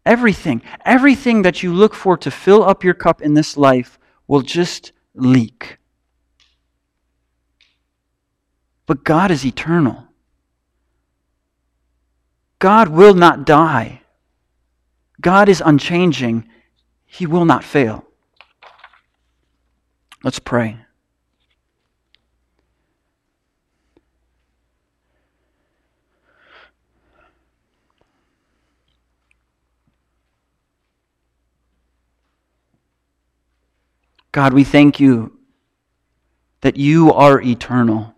Everything, 0.05 0.61
everything 0.85 1.43
that 1.43 1.63
you 1.63 1.73
look 1.73 1.93
for 1.93 2.17
to 2.17 2.31
fill 2.31 2.63
up 2.63 2.83
your 2.83 2.93
cup 2.93 3.21
in 3.21 3.33
this 3.33 3.57
life 3.57 3.97
will 4.27 4.41
just 4.41 4.91
leak. 5.21 5.77
But 8.85 9.03
God 9.03 9.31
is 9.31 9.45
eternal. 9.45 10.07
God 12.59 12.89
will 12.89 13.13
not 13.13 13.45
die. 13.45 14.01
God 15.21 15.47
is 15.49 15.61
unchanging. 15.65 16.47
He 17.05 17.25
will 17.25 17.45
not 17.45 17.63
fail. 17.63 18.05
Let's 20.23 20.39
pray. 20.39 20.77
God, 34.31 34.53
we 34.53 34.63
thank 34.63 34.99
you 34.99 35.37
that 36.61 36.77
you 36.77 37.11
are 37.13 37.41
eternal. 37.41 38.13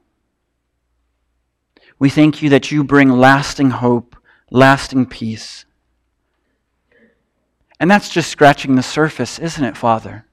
We 1.99 2.09
thank 2.09 2.41
you 2.41 2.49
that 2.49 2.71
you 2.71 2.83
bring 2.83 3.09
lasting 3.09 3.69
hope, 3.69 4.15
lasting 4.49 5.05
peace. 5.05 5.65
And 7.79 7.89
that's 7.89 8.09
just 8.09 8.29
scratching 8.29 8.75
the 8.75 8.83
surface, 8.83 9.39
isn't 9.39 9.63
it, 9.63 9.77
Father? 9.77 10.25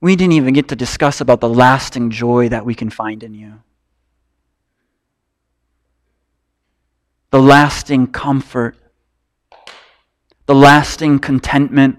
We 0.00 0.16
didn't 0.16 0.32
even 0.32 0.54
get 0.54 0.68
to 0.68 0.76
discuss 0.76 1.20
about 1.20 1.40
the 1.40 1.48
lasting 1.48 2.10
joy 2.10 2.48
that 2.48 2.64
we 2.64 2.74
can 2.74 2.88
find 2.88 3.22
in 3.22 3.34
you. 3.34 3.62
The 7.30 7.40
lasting 7.40 8.08
comfort, 8.08 8.76
the 10.46 10.54
lasting 10.54 11.18
contentment 11.18 11.98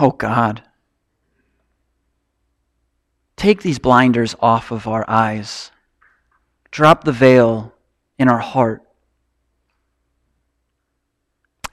Oh 0.00 0.10
God, 0.10 0.62
take 3.36 3.62
these 3.62 3.78
blinders 3.78 4.34
off 4.40 4.70
of 4.70 4.86
our 4.88 5.04
eyes. 5.08 5.70
Drop 6.70 7.04
the 7.04 7.12
veil 7.12 7.72
in 8.18 8.28
our 8.28 8.40
heart. 8.40 8.82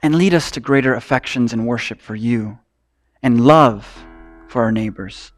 And 0.03 0.15
lead 0.15 0.33
us 0.33 0.51
to 0.51 0.59
greater 0.59 0.93
affections 0.93 1.53
and 1.53 1.67
worship 1.67 2.01
for 2.01 2.15
you 2.15 2.59
and 3.21 3.45
love 3.45 4.05
for 4.47 4.63
our 4.63 4.71
neighbors. 4.71 5.31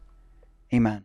Amen. 0.72 1.02